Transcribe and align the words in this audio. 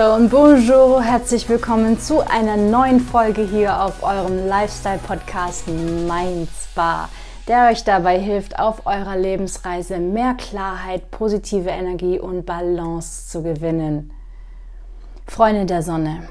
Hallo 0.00 0.14
und 0.14 0.30
bonjour, 0.30 1.02
herzlich 1.02 1.46
willkommen 1.46 2.00
zu 2.00 2.26
einer 2.26 2.56
neuen 2.56 3.00
Folge 3.00 3.42
hier 3.42 3.82
auf 3.82 4.02
eurem 4.02 4.46
Lifestyle-Podcast 4.48 5.68
Mind 5.68 6.48
Spa, 6.48 7.10
der 7.46 7.68
euch 7.68 7.84
dabei 7.84 8.18
hilft, 8.18 8.58
auf 8.58 8.86
eurer 8.86 9.18
Lebensreise 9.18 9.98
mehr 9.98 10.32
Klarheit, 10.38 11.10
positive 11.10 11.68
Energie 11.68 12.18
und 12.18 12.46
Balance 12.46 13.28
zu 13.28 13.42
gewinnen. 13.42 14.10
Freunde 15.26 15.66
der 15.66 15.82
Sonne, 15.82 16.26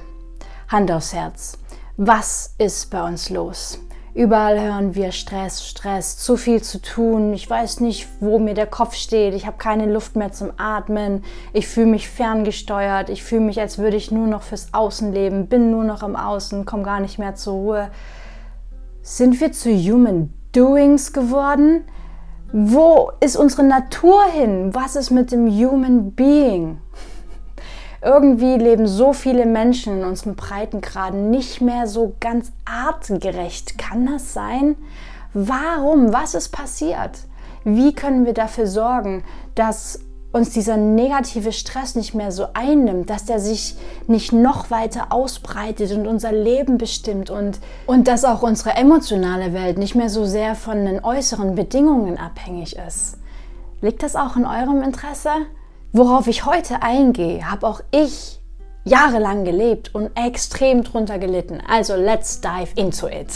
Hand 0.68 0.92
aufs 0.92 1.14
Herz, 1.14 1.60
was 1.96 2.56
ist 2.58 2.90
bei 2.90 3.04
uns 3.04 3.30
los? 3.30 3.78
Überall 4.16 4.60
hören 4.60 4.96
wir 4.96 5.12
Stress, 5.12 5.66
Stress, 5.66 6.18
zu 6.18 6.36
viel 6.36 6.64
zu 6.64 6.82
tun. 6.82 7.34
Ich 7.34 7.48
weiß 7.48 7.80
nicht, 7.80 8.08
wo 8.20 8.40
mir 8.40 8.56
der 8.56 8.66
Kopf 8.66 8.96
steht. 8.96 9.36
Ich 9.36 9.46
habe 9.46 9.58
keine 9.58 9.92
Luft 9.92 10.16
mehr 10.16 10.32
zum 10.32 10.52
Atmen. 10.58 11.24
Ich 11.54 11.68
fühle 11.68 11.88
mich 11.88 12.10
ferngesteuert. 12.10 13.10
Ich 13.10 13.24
fühle 13.24 13.42
mich, 13.42 13.60
als 13.62 13.78
würde 13.78 13.98
ich 13.98 14.12
nur 14.12 14.26
noch 14.26 14.42
fürs 14.42 14.74
Außen 14.74 15.14
leben. 15.14 15.48
Bin 15.48 15.70
nur 15.70 15.84
noch 15.84 16.02
im 16.02 16.16
Außen, 16.16 16.66
komme 16.66 16.84
gar 16.84 17.00
nicht 17.00 17.20
mehr 17.20 17.36
zur 17.36 17.54
Ruhe. 17.54 17.92
Sind 19.04 19.40
wir 19.40 19.52
zu 19.52 19.70
Human 19.70 20.34
Doings 20.54 21.14
geworden? 21.14 21.84
Wo 22.52 23.12
ist 23.20 23.38
unsere 23.38 23.64
Natur 23.64 24.24
hin? 24.32 24.74
Was 24.74 24.96
ist 24.96 25.12
mit 25.12 25.32
dem 25.32 25.48
Human 25.48 26.14
Being? 26.14 26.80
Irgendwie 28.02 28.56
leben 28.56 28.88
so 28.88 29.12
viele 29.14 29.46
Menschen 29.46 30.00
in 30.00 30.06
unserem 30.06 30.36
Breitengraden 30.36 31.30
nicht 31.30 31.60
mehr 31.60 31.86
so 31.88 32.16
ganz 32.20 32.52
artgerecht. 32.66 33.78
Kann 33.78 34.06
das 34.06 34.34
sein? 34.34 34.76
Warum? 35.34 36.14
Was 36.14 36.34
ist 36.34 36.50
passiert? 36.50 37.20
Wie 37.66 37.94
können 37.94 38.26
wir 38.26 38.34
dafür 38.34 38.68
sorgen, 38.68 39.24
dass 39.54 40.00
uns 40.32 40.52
dieser 40.52 40.78
negative 40.78 41.52
Stress 41.52 41.96
nicht 41.96 42.14
mehr 42.14 42.32
so 42.32 42.48
einnimmt, 42.54 43.10
dass 43.10 43.26
der 43.26 43.40
sich 43.40 43.76
nicht 44.08 44.32
noch 44.32 44.70
weiter 44.70 45.12
ausbreitet 45.12 45.92
und 45.92 46.08
unser 46.08 46.32
Leben 46.32 46.78
bestimmt 46.78 47.30
und, 47.30 47.60
und 47.88 48.08
dass 48.08 48.26
auch 48.26 48.44
unsere 48.44 48.76
emotionale 48.76 49.54
Welt 49.54 49.78
nicht 49.78 49.96
mehr 49.96 50.10
so 50.10 50.26
sehr 50.26 50.56
von 50.56 50.86
den 50.86 51.04
äußeren 51.04 51.56
Bedingungen 51.56 52.18
abhängig 52.18 52.76
ist. 52.76 53.18
Liegt 53.82 54.04
das 54.04 54.16
auch 54.16 54.36
in 54.36 54.46
eurem 54.46 54.84
Interesse? 54.84 55.32
Worauf 55.92 56.28
ich 56.28 56.46
heute 56.46 56.84
eingehe, 56.84 57.50
habe 57.50 57.66
auch 57.66 57.82
ich 57.90 58.40
jahrelang 58.84 59.44
gelebt 59.44 59.96
und 59.96 60.12
extrem 60.16 60.84
drunter 60.84 61.18
gelitten. 61.18 61.64
Also 61.68 61.96
let's 61.96 62.42
dive 62.42 62.70
into 62.76 63.08
it. 63.08 63.28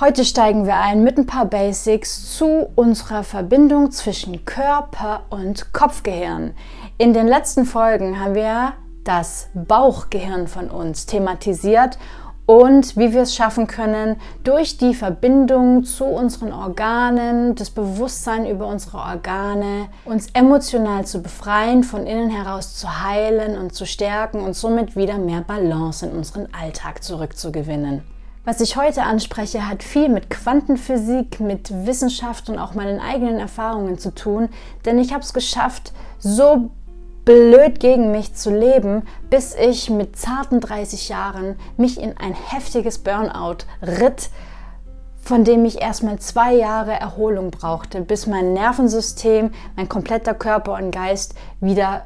Heute 0.00 0.24
steigen 0.24 0.66
wir 0.66 0.76
ein 0.78 1.04
mit 1.04 1.16
ein 1.16 1.26
paar 1.26 1.44
Basics 1.44 2.36
zu 2.36 2.66
unserer 2.74 3.22
Verbindung 3.22 3.92
zwischen 3.92 4.44
Körper 4.44 5.22
und 5.30 5.72
Kopfgehirn. 5.72 6.54
In 6.98 7.14
den 7.14 7.28
letzten 7.28 7.66
Folgen 7.66 8.18
haben 8.18 8.34
wir 8.34 8.72
das 9.04 9.48
Bauchgehirn 9.54 10.48
von 10.48 10.70
uns 10.70 11.06
thematisiert 11.06 11.98
und 12.46 12.96
wie 12.96 13.12
wir 13.12 13.22
es 13.22 13.34
schaffen 13.34 13.66
können, 13.66 14.16
durch 14.42 14.76
die 14.76 14.94
Verbindung 14.94 15.84
zu 15.84 16.04
unseren 16.04 16.52
Organen, 16.52 17.54
das 17.54 17.70
Bewusstsein 17.70 18.46
über 18.46 18.66
unsere 18.66 18.98
Organe, 18.98 19.88
uns 20.04 20.28
emotional 20.34 21.06
zu 21.06 21.22
befreien, 21.22 21.84
von 21.84 22.06
innen 22.06 22.30
heraus 22.30 22.76
zu 22.76 23.02
heilen 23.02 23.58
und 23.58 23.74
zu 23.74 23.86
stärken 23.86 24.40
und 24.40 24.54
somit 24.54 24.96
wieder 24.96 25.18
mehr 25.18 25.40
Balance 25.40 26.06
in 26.06 26.12
unseren 26.12 26.48
Alltag 26.52 27.02
zurückzugewinnen. 27.02 28.02
Was 28.46 28.60
ich 28.60 28.76
heute 28.76 29.04
anspreche, 29.04 29.66
hat 29.66 29.82
viel 29.82 30.10
mit 30.10 30.28
Quantenphysik, 30.28 31.40
mit 31.40 31.86
Wissenschaft 31.86 32.50
und 32.50 32.58
auch 32.58 32.74
meinen 32.74 33.00
eigenen 33.00 33.38
Erfahrungen 33.38 33.98
zu 33.98 34.14
tun, 34.14 34.50
denn 34.84 34.98
ich 34.98 35.14
habe 35.14 35.22
es 35.22 35.32
geschafft, 35.32 35.94
so 36.18 36.70
blöd 37.24 37.80
gegen 37.80 38.10
mich 38.10 38.34
zu 38.34 38.50
leben, 38.50 39.02
bis 39.30 39.54
ich 39.54 39.90
mit 39.90 40.16
zarten 40.16 40.60
30 40.60 41.08
Jahren 41.08 41.56
mich 41.76 42.00
in 42.00 42.16
ein 42.18 42.34
heftiges 42.34 42.98
Burnout 42.98 43.64
ritt, 43.82 44.30
von 45.22 45.44
dem 45.44 45.64
ich 45.64 45.80
erstmal 45.80 46.18
zwei 46.18 46.54
Jahre 46.54 46.92
Erholung 46.92 47.50
brauchte, 47.50 48.02
bis 48.02 48.26
mein 48.26 48.52
Nervensystem, 48.52 49.52
mein 49.74 49.88
kompletter 49.88 50.34
Körper 50.34 50.74
und 50.74 50.90
Geist 50.90 51.34
wieder 51.60 52.04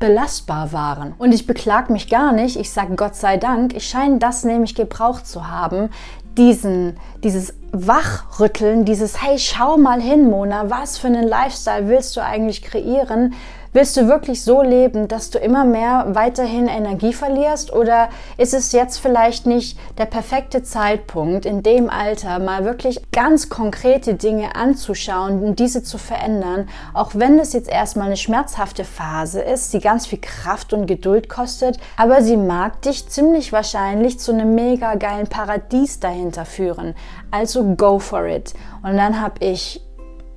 belastbar 0.00 0.72
waren. 0.72 1.14
Und 1.18 1.32
ich 1.32 1.46
beklag 1.46 1.90
mich 1.90 2.08
gar 2.08 2.32
nicht, 2.32 2.58
ich 2.58 2.72
sage 2.72 2.96
Gott 2.96 3.14
sei 3.14 3.36
Dank, 3.36 3.76
ich 3.76 3.86
scheine 3.86 4.18
das 4.18 4.42
nämlich 4.42 4.74
gebraucht 4.74 5.26
zu 5.26 5.48
haben, 5.48 5.90
diesen, 6.36 6.96
dieses 7.22 7.54
Wachrütteln, 7.70 8.84
dieses 8.84 9.22
Hey, 9.22 9.38
schau 9.38 9.76
mal 9.76 10.00
hin, 10.00 10.30
Mona, 10.30 10.70
was 10.70 10.98
für 10.98 11.08
einen 11.08 11.28
Lifestyle 11.28 11.88
willst 11.88 12.16
du 12.16 12.22
eigentlich 12.22 12.62
kreieren? 12.62 13.34
Willst 13.72 13.96
du 13.96 14.08
wirklich 14.08 14.42
so 14.42 14.62
leben, 14.62 15.06
dass 15.06 15.30
du 15.30 15.38
immer 15.38 15.64
mehr 15.64 16.06
weiterhin 16.08 16.66
Energie 16.66 17.12
verlierst? 17.12 17.72
Oder 17.72 18.08
ist 18.36 18.52
es 18.52 18.72
jetzt 18.72 18.98
vielleicht 18.98 19.46
nicht 19.46 19.78
der 19.96 20.06
perfekte 20.06 20.64
Zeitpunkt, 20.64 21.46
in 21.46 21.62
dem 21.62 21.88
Alter 21.88 22.40
mal 22.40 22.64
wirklich 22.64 23.00
ganz 23.12 23.48
konkrete 23.48 24.14
Dinge 24.14 24.56
anzuschauen 24.56 25.44
und 25.44 25.60
diese 25.60 25.84
zu 25.84 25.98
verändern, 25.98 26.68
auch 26.94 27.12
wenn 27.14 27.38
es 27.38 27.52
jetzt 27.52 27.68
erstmal 27.68 28.06
eine 28.06 28.16
schmerzhafte 28.16 28.82
Phase 28.82 29.40
ist, 29.40 29.72
die 29.72 29.78
ganz 29.78 30.04
viel 30.04 30.20
Kraft 30.20 30.72
und 30.72 30.86
Geduld 30.86 31.28
kostet, 31.28 31.78
aber 31.96 32.22
sie 32.22 32.36
mag 32.36 32.82
dich 32.82 33.08
ziemlich 33.08 33.52
wahrscheinlich 33.52 34.18
zu 34.18 34.32
einem 34.32 34.56
mega 34.56 34.96
geilen 34.96 35.28
Paradies 35.28 36.00
dahinter 36.00 36.44
führen. 36.44 36.96
Also 37.30 37.76
go 37.76 38.00
for 38.00 38.26
it. 38.26 38.52
Und 38.82 38.96
dann 38.96 39.20
habe 39.20 39.44
ich 39.44 39.80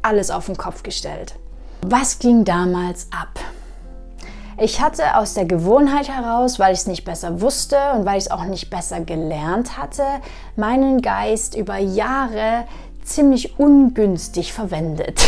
alles 0.03 0.29
auf 0.29 0.45
den 0.45 0.57
Kopf 0.57 0.83
gestellt. 0.83 1.33
Was 1.85 2.17
ging 2.17 2.45
damals 2.45 3.07
ab? 3.11 3.41
Ich 4.57 4.79
hatte 4.79 5.17
aus 5.17 5.33
der 5.33 5.44
Gewohnheit 5.44 6.07
heraus, 6.07 6.57
weil 6.57 6.73
ich 6.73 6.79
es 6.79 6.88
nicht 6.88 7.03
besser 7.03 7.41
wusste 7.41 7.75
und 7.94 8.05
weil 8.05 8.17
ich 8.17 8.25
es 8.25 8.31
auch 8.31 8.45
nicht 8.45 8.69
besser 8.69 9.01
gelernt 9.01 9.77
hatte, 9.77 10.05
meinen 10.55 11.01
Geist 11.01 11.57
über 11.57 11.77
Jahre 11.79 12.63
ziemlich 13.03 13.59
ungünstig 13.59 14.53
verwendet. 14.53 15.22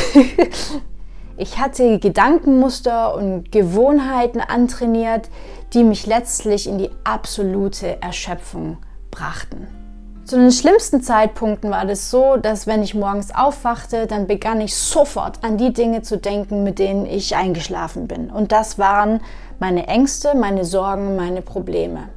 ich 1.37 1.59
hatte 1.59 1.99
Gedankenmuster 1.99 3.15
und 3.15 3.51
Gewohnheiten 3.51 4.39
antrainiert, 4.39 5.29
die 5.73 5.83
mich 5.83 6.05
letztlich 6.05 6.67
in 6.67 6.77
die 6.77 6.91
absolute 7.03 8.01
Erschöpfung 8.01 8.77
brachten. 9.11 9.84
Zu 10.25 10.37
den 10.37 10.51
schlimmsten 10.51 11.03
Zeitpunkten 11.03 11.69
war 11.69 11.85
das 11.85 12.09
so, 12.09 12.37
dass 12.37 12.65
wenn 12.65 12.81
ich 12.81 12.95
morgens 12.95 13.29
aufwachte, 13.35 14.07
dann 14.07 14.25
begann 14.25 14.59
ich 14.59 14.75
sofort 14.75 15.43
an 15.43 15.57
die 15.57 15.71
Dinge 15.71 16.01
zu 16.01 16.17
denken, 16.17 16.63
mit 16.63 16.79
denen 16.79 17.05
ich 17.05 17.35
eingeschlafen 17.35 18.07
bin. 18.07 18.31
Und 18.31 18.51
das 18.51 18.79
waren 18.79 19.21
meine 19.59 19.87
Ängste, 19.87 20.33
meine 20.35 20.65
Sorgen, 20.65 21.15
meine 21.15 21.43
Probleme. 21.43 22.09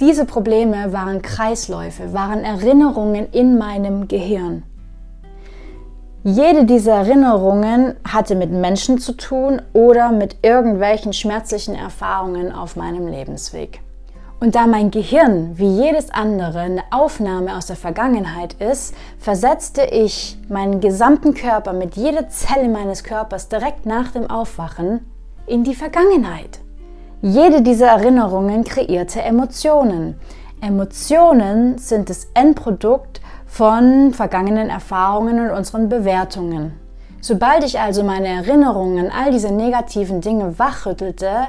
Diese 0.00 0.24
Probleme 0.24 0.92
waren 0.92 1.22
Kreisläufe, 1.22 2.12
waren 2.12 2.42
Erinnerungen 2.42 3.28
in 3.30 3.56
meinem 3.56 4.08
Gehirn. 4.08 4.64
Jede 6.24 6.64
dieser 6.64 6.94
Erinnerungen 6.94 7.94
hatte 8.02 8.34
mit 8.34 8.50
Menschen 8.50 8.98
zu 8.98 9.12
tun 9.12 9.62
oder 9.72 10.10
mit 10.10 10.38
irgendwelchen 10.42 11.12
schmerzlichen 11.12 11.76
Erfahrungen 11.76 12.50
auf 12.50 12.74
meinem 12.74 13.06
Lebensweg. 13.06 13.83
Und 14.44 14.56
da 14.56 14.66
mein 14.66 14.90
Gehirn 14.90 15.56
wie 15.56 15.84
jedes 15.84 16.10
andere 16.10 16.58
eine 16.58 16.82
Aufnahme 16.90 17.56
aus 17.56 17.64
der 17.64 17.76
Vergangenheit 17.76 18.52
ist, 18.60 18.94
versetzte 19.18 19.84
ich 19.86 20.36
meinen 20.50 20.82
gesamten 20.82 21.32
Körper 21.32 21.72
mit 21.72 21.96
jeder 21.96 22.28
Zelle 22.28 22.68
meines 22.68 23.04
Körpers 23.04 23.48
direkt 23.48 23.86
nach 23.86 24.10
dem 24.10 24.28
Aufwachen 24.28 25.10
in 25.46 25.64
die 25.64 25.74
Vergangenheit. 25.74 26.60
Jede 27.22 27.62
dieser 27.62 27.86
Erinnerungen 27.86 28.64
kreierte 28.64 29.22
Emotionen. 29.22 30.20
Emotionen 30.60 31.78
sind 31.78 32.10
das 32.10 32.28
Endprodukt 32.34 33.22
von 33.46 34.12
vergangenen 34.12 34.68
Erfahrungen 34.68 35.40
und 35.40 35.56
unseren 35.56 35.88
Bewertungen. 35.88 36.74
Sobald 37.22 37.64
ich 37.64 37.80
also 37.80 38.02
meine 38.02 38.28
Erinnerungen 38.28 39.06
an 39.06 39.10
all 39.10 39.30
diese 39.32 39.54
negativen 39.54 40.20
Dinge 40.20 40.58
wachrüttelte, 40.58 41.46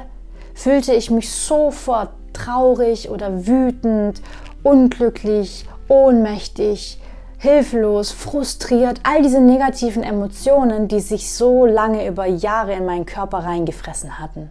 fühlte 0.54 0.94
ich 0.94 1.10
mich 1.10 1.30
sofort 1.30 2.08
traurig 2.36 3.10
oder 3.10 3.46
wütend, 3.46 4.22
unglücklich, 4.62 5.66
ohnmächtig, 5.88 7.00
hilflos, 7.38 8.12
frustriert, 8.12 9.00
all 9.02 9.22
diese 9.22 9.40
negativen 9.40 10.02
Emotionen, 10.02 10.88
die 10.88 11.00
sich 11.00 11.32
so 11.32 11.66
lange 11.66 12.06
über 12.06 12.26
Jahre 12.26 12.72
in 12.72 12.86
meinen 12.86 13.06
Körper 13.06 13.38
reingefressen 13.38 14.18
hatten. 14.18 14.50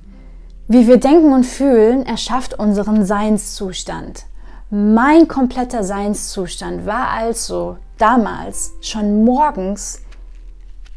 Wie 0.68 0.88
wir 0.88 0.98
denken 0.98 1.34
und 1.34 1.46
fühlen, 1.46 2.06
erschafft 2.06 2.58
unseren 2.58 3.06
Seinszustand. 3.06 4.26
Mein 4.70 5.28
kompletter 5.28 5.84
Seinszustand 5.84 6.86
war 6.86 7.10
also 7.10 7.78
damals 7.98 8.74
schon 8.82 9.24
morgens 9.24 10.02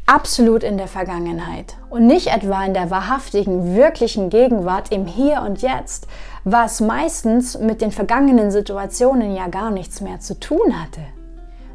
absolut 0.09 0.63
in 0.63 0.77
der 0.77 0.87
Vergangenheit 0.87 1.75
und 1.91 2.07
nicht 2.07 2.27
etwa 2.27 2.65
in 2.65 2.73
der 2.73 2.89
wahrhaftigen, 2.89 3.75
wirklichen 3.75 4.31
Gegenwart 4.31 4.91
im 4.91 5.05
Hier 5.05 5.43
und 5.43 5.61
Jetzt, 5.61 6.07
was 6.51 6.81
meistens 6.81 7.57
mit 7.59 7.81
den 7.81 7.91
vergangenen 7.91 8.51
Situationen 8.51 9.35
ja 9.35 9.47
gar 9.47 9.71
nichts 9.71 10.01
mehr 10.01 10.19
zu 10.19 10.39
tun 10.39 10.81
hatte. 10.81 11.01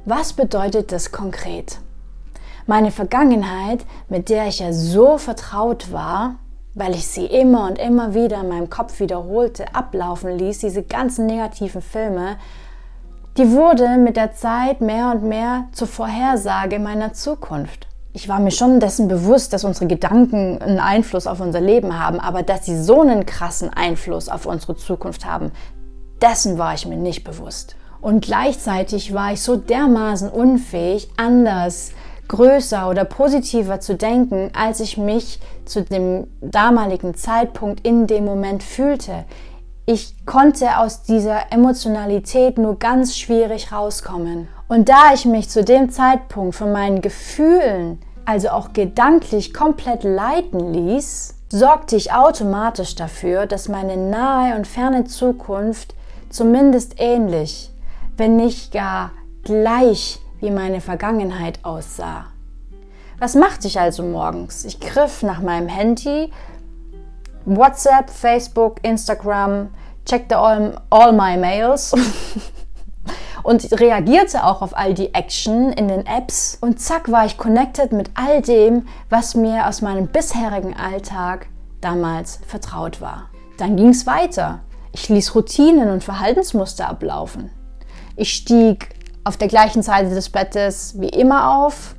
Was 0.04 0.32
bedeutet 0.32 0.90
das 0.90 1.12
konkret? 1.12 1.78
Meine 2.66 2.90
Vergangenheit, 2.90 3.84
mit 4.08 4.28
der 4.28 4.48
ich 4.48 4.58
ja 4.58 4.72
so 4.72 5.18
vertraut 5.18 5.92
war, 5.92 6.36
weil 6.74 6.94
ich 6.94 7.06
sie 7.06 7.26
immer 7.26 7.66
und 7.68 7.78
immer 7.78 8.14
wieder 8.14 8.40
in 8.40 8.48
meinem 8.48 8.68
Kopf 8.68 9.00
wiederholte, 9.00 9.74
ablaufen 9.74 10.36
ließ, 10.36 10.58
diese 10.58 10.82
ganzen 10.82 11.26
negativen 11.26 11.82
Filme, 11.82 12.36
die 13.36 13.50
wurde 13.50 13.96
mit 13.96 14.16
der 14.16 14.32
Zeit 14.32 14.80
mehr 14.80 15.10
und 15.10 15.24
mehr 15.24 15.68
zur 15.72 15.88
Vorhersage 15.88 16.78
meiner 16.78 17.12
Zukunft. 17.12 17.86
Ich 18.16 18.28
war 18.28 18.38
mir 18.38 18.52
schon 18.52 18.78
dessen 18.78 19.08
bewusst, 19.08 19.52
dass 19.52 19.64
unsere 19.64 19.88
Gedanken 19.88 20.62
einen 20.62 20.78
Einfluss 20.78 21.26
auf 21.26 21.40
unser 21.40 21.60
Leben 21.60 21.98
haben, 21.98 22.20
aber 22.20 22.44
dass 22.44 22.64
sie 22.64 22.80
so 22.80 23.00
einen 23.00 23.26
krassen 23.26 23.70
Einfluss 23.70 24.28
auf 24.28 24.46
unsere 24.46 24.76
Zukunft 24.76 25.26
haben, 25.26 25.50
dessen 26.22 26.56
war 26.56 26.74
ich 26.74 26.86
mir 26.86 26.96
nicht 26.96 27.24
bewusst. 27.24 27.74
Und 28.00 28.24
gleichzeitig 28.24 29.12
war 29.14 29.32
ich 29.32 29.42
so 29.42 29.56
dermaßen 29.56 30.30
unfähig, 30.30 31.08
anders, 31.16 31.90
größer 32.28 32.88
oder 32.88 33.04
positiver 33.04 33.80
zu 33.80 33.96
denken, 33.96 34.52
als 34.56 34.78
ich 34.78 34.96
mich 34.96 35.40
zu 35.64 35.82
dem 35.82 36.28
damaligen 36.40 37.16
Zeitpunkt 37.16 37.84
in 37.84 38.06
dem 38.06 38.24
Moment 38.24 38.62
fühlte. 38.62 39.24
Ich 39.86 40.24
konnte 40.24 40.78
aus 40.78 41.02
dieser 41.02 41.52
Emotionalität 41.52 42.58
nur 42.58 42.78
ganz 42.78 43.18
schwierig 43.18 43.72
rauskommen. 43.72 44.46
Und 44.68 44.88
da 44.88 45.12
ich 45.12 45.24
mich 45.26 45.50
zu 45.50 45.62
dem 45.62 45.90
Zeitpunkt 45.90 46.54
von 46.54 46.72
meinen 46.72 47.00
Gefühlen, 47.02 48.00
also 48.24 48.48
auch 48.48 48.72
gedanklich 48.72 49.52
komplett 49.52 50.04
leiten 50.04 50.72
ließ, 50.72 51.34
sorgte 51.50 51.96
ich 51.96 52.12
automatisch 52.12 52.94
dafür, 52.94 53.46
dass 53.46 53.68
meine 53.68 53.96
nahe 53.96 54.56
und 54.56 54.66
ferne 54.66 55.04
Zukunft 55.04 55.94
zumindest 56.30 56.94
ähnlich, 56.98 57.70
wenn 58.16 58.36
nicht 58.36 58.72
gar 58.72 59.12
gleich 59.42 60.18
wie 60.40 60.50
meine 60.50 60.80
Vergangenheit 60.80 61.60
aussah. 61.62 62.26
Was 63.18 63.34
machte 63.34 63.68
ich 63.68 63.78
also 63.78 64.02
morgens? 64.02 64.64
Ich 64.64 64.80
griff 64.80 65.22
nach 65.22 65.40
meinem 65.40 65.68
Handy, 65.68 66.32
WhatsApp, 67.44 68.10
Facebook, 68.10 68.82
Instagram, 68.82 69.68
checkte 70.06 70.38
all, 70.38 70.80
all 70.90 71.12
my 71.12 71.36
mails 71.36 71.92
und 73.44 73.78
reagierte 73.78 74.44
auch 74.44 74.62
auf 74.62 74.76
all 74.76 74.94
die 74.94 75.14
Action 75.14 75.70
in 75.72 75.86
den 75.86 76.06
Apps 76.06 76.58
und 76.60 76.80
zack 76.80 77.12
war 77.12 77.26
ich 77.26 77.36
connected 77.36 77.92
mit 77.92 78.10
all 78.14 78.42
dem, 78.42 78.88
was 79.10 79.34
mir 79.34 79.68
aus 79.68 79.82
meinem 79.82 80.08
bisherigen 80.08 80.74
Alltag 80.74 81.46
damals 81.80 82.40
vertraut 82.46 83.00
war. 83.00 83.28
Dann 83.58 83.76
ging 83.76 83.90
es 83.90 84.06
weiter. 84.06 84.60
Ich 84.92 85.08
ließ 85.08 85.34
Routinen 85.34 85.90
und 85.90 86.02
Verhaltensmuster 86.02 86.88
ablaufen. 86.88 87.50
Ich 88.16 88.32
stieg 88.32 88.90
auf 89.24 89.36
der 89.36 89.48
gleichen 89.48 89.82
Seite 89.82 90.10
des 90.10 90.30
Bettes 90.30 90.94
wie 90.98 91.08
immer 91.08 91.58
auf. 91.58 91.94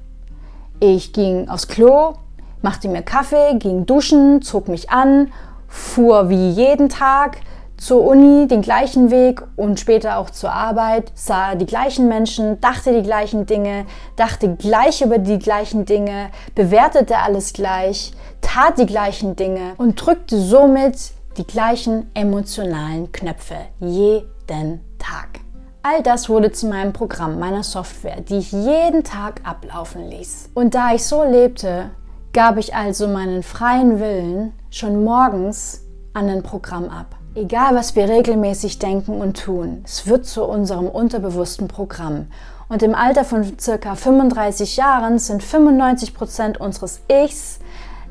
Ich 0.79 1.13
ging 1.13 1.47
aufs 1.47 1.67
Klo, 1.67 2.13
machte 2.61 2.87
mir 2.87 3.03
Kaffee, 3.03 3.55
ging 3.59 3.85
duschen, 3.85 4.41
zog 4.41 4.67
mich 4.67 4.89
an, 4.89 5.31
fuhr 5.67 6.29
wie 6.29 6.49
jeden 6.49 6.89
Tag 6.89 7.37
zur 7.77 8.03
Uni 8.03 8.47
den 8.47 8.61
gleichen 8.61 9.11
Weg 9.11 9.41
und 9.55 9.79
später 9.79 10.17
auch 10.17 10.29
zur 10.29 10.51
Arbeit, 10.51 11.11
sah 11.13 11.55
die 11.55 11.65
gleichen 11.65 12.07
Menschen, 12.07 12.59
dachte 12.61 12.93
die 12.93 13.03
gleichen 13.03 13.45
Dinge, 13.45 13.85
dachte 14.15 14.55
gleich 14.55 15.01
über 15.01 15.17
die 15.17 15.39
gleichen 15.39 15.85
Dinge, 15.85 16.29
bewertete 16.55 17.17
alles 17.17 17.53
gleich, 17.53 18.13
tat 18.41 18.77
die 18.77 18.85
gleichen 18.85 19.35
Dinge 19.35 19.73
und 19.77 19.95
drückte 19.95 20.39
somit 20.39 21.11
die 21.37 21.45
gleichen 21.45 22.09
emotionalen 22.13 23.11
Knöpfe 23.11 23.55
jeden 23.79 24.81
Tag. 24.97 25.41
All 25.83 26.01
das 26.01 26.29
wurde 26.29 26.51
zu 26.51 26.67
meinem 26.67 26.93
Programm, 26.93 27.37
meiner 27.37 27.61
Software, 27.61 28.21
die 28.21 28.37
ich 28.37 28.51
jeden 28.51 29.03
Tag 29.03 29.41
ablaufen 29.43 30.09
ließ. 30.09 30.49
Und 30.55 30.73
da 30.73 30.93
ich 30.95 31.05
so 31.05 31.23
lebte, 31.23 31.91
gab 32.33 32.57
ich 32.57 32.73
also 32.73 33.07
meinen 33.07 33.43
freien 33.43 33.99
Willen 33.99 34.53
schon 34.71 35.03
morgens 35.03 35.85
an 36.13 36.27
ein 36.27 36.41
Programm 36.41 36.89
ab. 36.89 37.15
Egal, 37.37 37.75
was 37.75 37.97
wir 37.97 38.07
regelmäßig 38.07 38.79
denken 38.79 39.19
und 39.19 39.43
tun, 39.43 39.81
es 39.83 40.07
wird 40.07 40.25
zu 40.25 40.45
unserem 40.45 40.87
unterbewussten 40.87 41.67
Programm. 41.67 42.27
Und 42.69 42.81
im 42.81 42.95
Alter 42.95 43.25
von 43.25 43.59
circa 43.59 43.95
35 43.95 44.77
Jahren 44.77 45.19
sind 45.19 45.43
95 45.43 46.13
Prozent 46.13 46.61
unseres 46.61 47.01
Ichs 47.11 47.59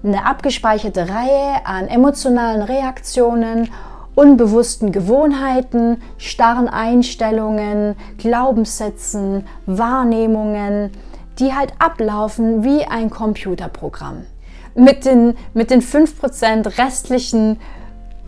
eine 0.03 0.27
abgespeicherte 0.27 1.09
Reihe 1.09 1.65
an 1.65 1.89
emotionalen 1.89 2.61
Reaktionen, 2.61 3.71
unbewussten 4.15 4.93
Gewohnheiten, 4.93 6.03
starren 6.19 6.69
Einstellungen, 6.69 7.97
Glaubenssätzen, 8.19 9.47
Wahrnehmungen, 9.65 10.91
die 11.39 11.55
halt 11.55 11.73
ablaufen 11.79 12.63
wie 12.63 12.85
ein 12.85 13.09
Computerprogramm. 13.09 14.27
Mit 14.75 15.07
den, 15.07 15.35
mit 15.55 15.71
den 15.71 15.81
5% 15.81 16.77
restlichen 16.77 17.59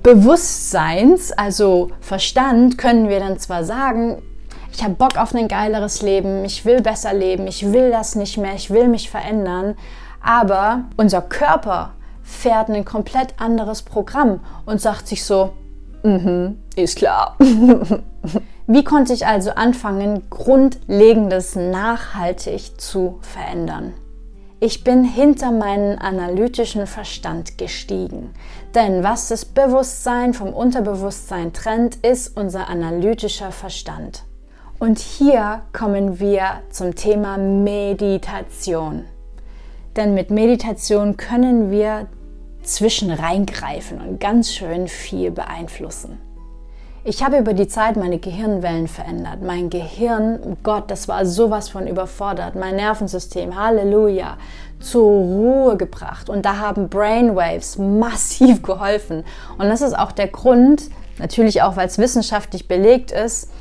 Bewusstseins, 0.06 1.32
also 1.32 1.90
Verstand, 2.00 2.78
können 2.78 3.08
wir 3.08 3.18
dann 3.18 3.40
zwar 3.40 3.64
sagen, 3.64 4.22
ich 4.72 4.84
habe 4.84 4.94
Bock 4.94 5.18
auf 5.18 5.34
ein 5.34 5.48
geileres 5.48 6.00
Leben, 6.00 6.44
ich 6.44 6.64
will 6.64 6.80
besser 6.80 7.12
leben, 7.12 7.48
ich 7.48 7.72
will 7.72 7.90
das 7.90 8.14
nicht 8.14 8.38
mehr, 8.38 8.54
ich 8.54 8.70
will 8.70 8.86
mich 8.86 9.10
verändern, 9.10 9.74
aber 10.22 10.84
unser 10.96 11.22
Körper 11.22 11.94
fährt 12.22 12.68
ein 12.68 12.84
komplett 12.84 13.34
anderes 13.38 13.82
Programm 13.82 14.38
und 14.64 14.80
sagt 14.80 15.08
sich 15.08 15.24
so, 15.24 15.54
mhm, 16.04 16.56
ist 16.76 16.98
klar. 16.98 17.36
Wie 18.68 18.84
konnte 18.84 19.12
ich 19.12 19.26
also 19.26 19.50
anfangen, 19.50 20.30
Grundlegendes 20.30 21.56
nachhaltig 21.56 22.80
zu 22.80 23.18
verändern? 23.22 23.94
Ich 24.58 24.84
bin 24.84 25.04
hinter 25.04 25.52
meinen 25.52 25.98
analytischen 25.98 26.86
Verstand 26.86 27.58
gestiegen. 27.58 28.32
Denn 28.74 29.02
was 29.02 29.28
das 29.28 29.44
Bewusstsein 29.44 30.32
vom 30.32 30.54
Unterbewusstsein 30.54 31.52
trennt, 31.52 31.96
ist 31.96 32.34
unser 32.38 32.68
analytischer 32.68 33.52
Verstand. 33.52 34.24
Und 34.78 34.98
hier 34.98 35.60
kommen 35.74 36.20
wir 36.20 36.62
zum 36.70 36.94
Thema 36.94 37.36
Meditation. 37.36 39.04
Denn 39.94 40.14
mit 40.14 40.30
Meditation 40.30 41.18
können 41.18 41.70
wir 41.70 42.06
zwischen 42.62 43.10
reingreifen 43.10 44.00
und 44.00 44.20
ganz 44.20 44.52
schön 44.52 44.88
viel 44.88 45.32
beeinflussen. 45.32 46.18
Ich 47.08 47.22
habe 47.22 47.38
über 47.38 47.54
die 47.54 47.68
Zeit 47.68 47.94
meine 47.94 48.18
Gehirnwellen 48.18 48.88
verändert. 48.88 49.40
Mein 49.40 49.70
Gehirn, 49.70 50.56
Gott, 50.64 50.90
das 50.90 51.06
war 51.06 51.24
sowas 51.24 51.68
von 51.68 51.86
überfordert. 51.86 52.56
Mein 52.56 52.74
Nervensystem, 52.74 53.54
Halleluja, 53.54 54.38
zur 54.80 55.04
Ruhe 55.04 55.76
gebracht. 55.76 56.28
Und 56.28 56.44
da 56.44 56.58
haben 56.58 56.88
Brainwaves 56.88 57.78
massiv 57.78 58.60
geholfen. 58.64 59.22
Und 59.56 59.68
das 59.68 59.82
ist 59.82 59.96
auch 59.96 60.10
der 60.10 60.26
Grund, 60.26 60.90
natürlich 61.20 61.62
auch, 61.62 61.76
weil 61.76 61.86
es 61.86 61.98
wissenschaftlich 61.98 62.66
belegt 62.66 63.12
ist, 63.12 63.52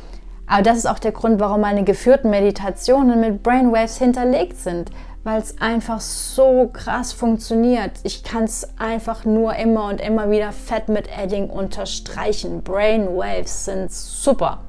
aber 0.47 0.63
das 0.63 0.77
ist 0.77 0.87
auch 0.87 0.99
der 0.99 1.11
Grund, 1.11 1.39
warum 1.39 1.61
meine 1.61 1.83
geführten 1.83 2.31
Meditationen 2.31 3.21
mit 3.21 3.43
Brainwaves 3.43 3.99
hinterlegt 3.99 4.57
sind 4.57 4.89
weil 5.25 5.41
es 5.41 5.59
einfach 5.59 5.99
so 5.99 6.69
krass 6.71 7.11
funktioniert. 7.11 7.93
Ich 8.03 8.23
kann 8.23 8.43
es 8.43 8.69
einfach 8.77 9.25
nur 9.25 9.55
immer 9.55 9.87
und 9.87 9.99
immer 9.99 10.29
wieder 10.29 10.51
fett 10.51 10.87
mit 10.87 11.09
Adding 11.17 11.49
unterstreichen. 11.49 12.61
Brainwaves 12.61 13.65
sind 13.65 13.91
super. 13.91 14.59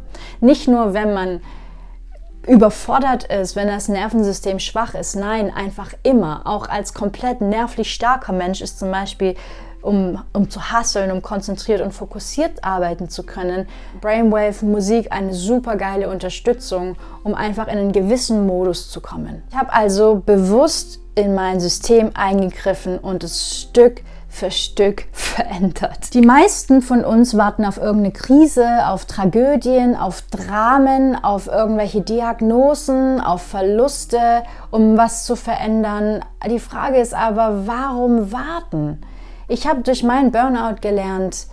Nicht 0.40 0.66
nur, 0.66 0.94
wenn 0.94 1.12
man 1.12 1.42
überfordert 2.46 3.24
ist, 3.24 3.54
wenn 3.54 3.68
das 3.68 3.88
Nervensystem 3.88 4.58
schwach 4.58 4.94
ist. 4.94 5.14
Nein, 5.14 5.52
einfach 5.54 5.92
immer. 6.02 6.46
Auch 6.46 6.70
als 6.70 6.94
komplett 6.94 7.42
nervlich 7.42 7.92
starker 7.92 8.32
Mensch 8.32 8.62
ist 8.62 8.78
zum 8.78 8.90
Beispiel 8.90 9.34
um, 9.86 10.18
um 10.32 10.50
zu 10.50 10.72
hasseln, 10.72 11.10
um 11.12 11.22
konzentriert 11.22 11.80
und 11.80 11.92
fokussiert 11.92 12.64
arbeiten 12.64 13.08
zu 13.08 13.22
können. 13.22 13.66
Brainwave 14.00 14.64
Musik 14.66 15.12
eine 15.12 15.32
super 15.32 15.76
geile 15.76 16.10
Unterstützung, 16.10 16.96
um 17.22 17.34
einfach 17.34 17.68
in 17.68 17.78
einen 17.78 17.92
gewissen 17.92 18.46
Modus 18.46 18.90
zu 18.90 19.00
kommen. 19.00 19.42
Ich 19.50 19.56
habe 19.56 19.72
also 19.72 20.22
bewusst 20.26 20.98
in 21.14 21.34
mein 21.34 21.60
System 21.60 22.10
eingegriffen 22.14 22.98
und 22.98 23.22
es 23.22 23.62
Stück 23.62 24.02
für 24.28 24.50
Stück 24.50 25.04
verändert. 25.12 26.12
Die 26.12 26.20
meisten 26.20 26.82
von 26.82 27.04
uns 27.04 27.36
warten 27.36 27.64
auf 27.64 27.78
irgendeine 27.78 28.12
Krise, 28.12 28.88
auf 28.88 29.04
Tragödien, 29.04 29.96
auf 29.96 30.22
Dramen, 30.22 31.16
auf 31.22 31.46
irgendwelche 31.46 32.00
Diagnosen, 32.00 33.20
auf 33.20 33.42
Verluste, 33.42 34.42
um 34.70 34.98
was 34.98 35.24
zu 35.24 35.36
verändern. 35.36 36.24
Die 36.50 36.58
Frage 36.58 36.98
ist 36.98 37.14
aber, 37.14 37.66
warum 37.66 38.32
warten? 38.32 39.00
Ich 39.48 39.66
habe 39.66 39.82
durch 39.82 40.02
meinen 40.02 40.32
Burnout 40.32 40.80
gelernt, 40.80 41.46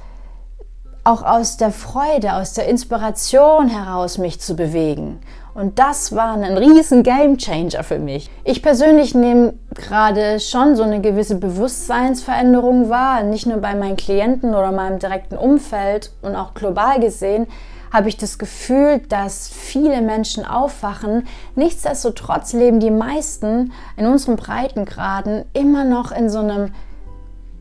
auch 1.03 1.21
aus 1.21 1.57
der 1.57 1.71
Freude, 1.71 2.33
aus 2.33 2.53
der 2.53 2.67
Inspiration 2.67 3.67
heraus 3.67 4.17
mich 4.17 4.39
zu 4.39 4.55
bewegen. 4.55 5.19
Und 5.53 5.77
das 5.77 6.15
war 6.15 6.33
ein 6.33 6.57
riesen 6.57 7.03
Game 7.03 7.37
Changer 7.37 7.83
für 7.83 7.99
mich. 7.99 8.31
Ich 8.43 8.63
persönlich 8.63 9.13
nehme 9.13 9.53
gerade 9.75 10.39
schon 10.39 10.75
so 10.75 10.81
eine 10.81 11.01
gewisse 11.01 11.35
Bewusstseinsveränderung 11.35 12.89
wahr, 12.89 13.21
nicht 13.21 13.45
nur 13.45 13.57
bei 13.57 13.75
meinen 13.75 13.97
Klienten 13.97 14.55
oder 14.55 14.71
meinem 14.71 14.97
direkten 14.97 15.37
Umfeld 15.37 16.11
und 16.23 16.35
auch 16.35 16.55
global 16.55 16.99
gesehen 16.99 17.47
habe 17.91 18.09
ich 18.09 18.17
das 18.17 18.39
Gefühl, 18.39 19.01
dass 19.07 19.49
viele 19.49 20.01
Menschen 20.01 20.43
aufwachen. 20.45 21.27
Nichtsdestotrotz 21.53 22.51
leben 22.53 22.79
die 22.79 22.89
meisten 22.89 23.71
in 23.95 24.07
unseren 24.07 24.35
Breitengraden 24.35 25.45
immer 25.53 25.83
noch 25.85 26.11
in 26.11 26.27
so 26.27 26.39
einem 26.39 26.73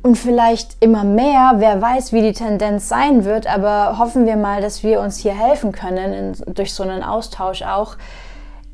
und 0.02 0.16
vielleicht 0.16 0.76
immer 0.80 1.04
mehr. 1.04 1.54
Wer 1.56 1.80
weiß, 1.80 2.12
wie 2.12 2.23
die 2.23 2.32
Tendenz 2.32 2.88
sein 2.88 3.25
wird, 3.25 3.47
aber 3.47 3.99
hoffen 3.99 4.26
wir 4.26 4.37
mal, 4.37 4.61
dass 4.61 4.82
wir 4.82 5.00
uns 5.00 5.18
hier 5.18 5.35
helfen 5.35 5.73
können, 5.73 6.12
in, 6.12 6.54
durch 6.54 6.75
so 6.75 6.82
einen 6.82 7.02
Austausch 7.02 7.62
auch 7.62 7.97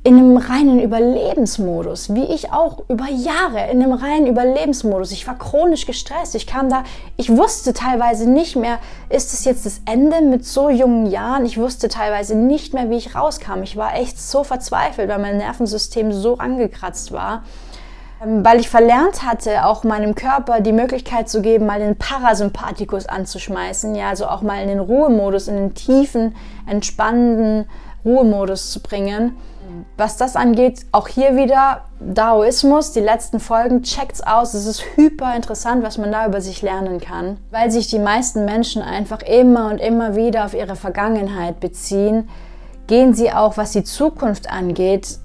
in 0.04 0.16
einem 0.16 0.36
reinen 0.36 0.80
Überlebensmodus, 0.80 2.14
wie 2.14 2.24
ich 2.24 2.52
auch 2.52 2.84
über 2.88 3.10
Jahre 3.10 3.70
in 3.70 3.82
einem 3.82 3.92
reinen 3.92 4.26
Überlebensmodus. 4.26 5.10
Ich 5.10 5.26
war 5.26 5.36
chronisch 5.36 5.86
gestresst. 5.86 6.34
Ich 6.34 6.46
kam 6.46 6.70
da, 6.70 6.84
ich 7.16 7.36
wusste 7.36 7.74
teilweise 7.74 8.30
nicht 8.30 8.56
mehr, 8.56 8.78
ist 9.10 9.34
es 9.34 9.44
jetzt 9.44 9.66
das 9.66 9.82
Ende 9.84 10.22
mit 10.22 10.46
so 10.46 10.70
jungen 10.70 11.06
Jahren? 11.06 11.44
Ich 11.44 11.58
wusste 11.58 11.88
teilweise 11.88 12.36
nicht 12.36 12.72
mehr, 12.72 12.88
wie 12.90 12.96
ich 12.96 13.14
rauskam. 13.14 13.62
Ich 13.62 13.76
war 13.76 13.96
echt 13.96 14.18
so 14.18 14.44
verzweifelt, 14.44 15.10
weil 15.10 15.18
mein 15.18 15.36
Nervensystem 15.36 16.12
so 16.12 16.38
angekratzt 16.38 17.12
war. 17.12 17.42
Ähm, 18.22 18.44
weil 18.44 18.60
ich 18.60 18.68
verlernt 18.68 19.22
hatte, 19.22 19.64
auch 19.66 19.84
meinem 19.84 20.14
Körper 20.14 20.60
die 20.60 20.72
Möglichkeit 20.72 21.28
zu 21.28 21.42
geben, 21.42 21.66
mal 21.66 21.80
den 21.80 21.96
Parasympathikus 21.96 23.06
anzuschmeißen, 23.06 23.94
ja, 23.94 24.08
also 24.10 24.26
auch 24.26 24.42
mal 24.42 24.60
in 24.62 24.68
den 24.68 24.80
Ruhemodus, 24.80 25.48
in 25.48 25.56
den 25.56 25.74
tiefen, 25.74 26.34
entspannenden 26.66 27.68
Ruhemodus 28.04 28.70
zu 28.70 28.80
bringen. 28.80 29.36
Was 29.96 30.16
das 30.16 30.34
angeht, 30.34 30.86
auch 30.92 31.08
hier 31.08 31.36
wieder 31.36 31.82
Daoismus, 32.00 32.92
die 32.92 33.00
letzten 33.00 33.38
Folgen, 33.38 33.82
checkt's 33.82 34.22
aus. 34.22 34.54
Es 34.54 34.66
ist 34.66 34.82
hyper 34.96 35.36
interessant, 35.36 35.82
was 35.82 35.98
man 35.98 36.10
da 36.10 36.26
über 36.26 36.40
sich 36.40 36.62
lernen 36.62 37.00
kann, 37.00 37.36
weil 37.50 37.70
sich 37.70 37.88
die 37.88 37.98
meisten 37.98 38.44
Menschen 38.44 38.80
einfach 38.80 39.20
immer 39.22 39.70
und 39.70 39.78
immer 39.78 40.16
wieder 40.16 40.46
auf 40.46 40.54
ihre 40.54 40.74
Vergangenheit 40.74 41.60
beziehen, 41.60 42.28
gehen 42.86 43.12
sie 43.12 43.30
auch, 43.30 43.56
was 43.56 43.72
die 43.72 43.84
Zukunft 43.84 44.50
angeht, 44.50 45.18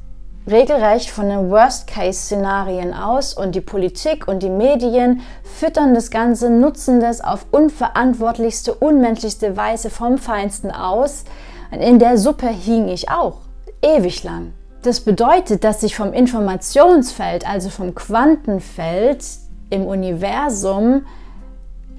regelrecht 0.50 1.10
von 1.10 1.30
den 1.30 1.50
Worst-Case-Szenarien 1.50 2.94
aus 2.94 3.34
und 3.34 3.56
die 3.56 3.62
Politik 3.62 4.28
und 4.28 4.44
die 4.44 4.50
Medien 4.50 5.22
füttern 5.44 5.94
das 5.94 6.12
Ganze, 6.12 6.50
nutzen 6.50 7.00
das 7.00 7.22
auf 7.22 7.46
unverantwortlichste, 7.52 8.74
unmenschlichste 8.74 9.56
Weise 9.56 9.90
vom 9.90 10.18
Feinsten 10.18 10.72
aus. 10.72 11.24
In 11.72 12.00
der 12.00 12.18
Suppe 12.18 12.48
hing 12.48 12.88
ich 12.88 13.10
auch, 13.10 13.38
ewig 13.82 14.24
lang. 14.24 14.54
Das 14.82 15.00
bedeutet, 15.00 15.64
dass 15.64 15.82
ich 15.82 15.96
vom 15.96 16.12
Informationsfeld, 16.12 17.50
also 17.50 17.70
vom 17.70 17.96
Quantenfeld 17.96 19.24
im 19.70 19.86
Universum, 19.86 21.06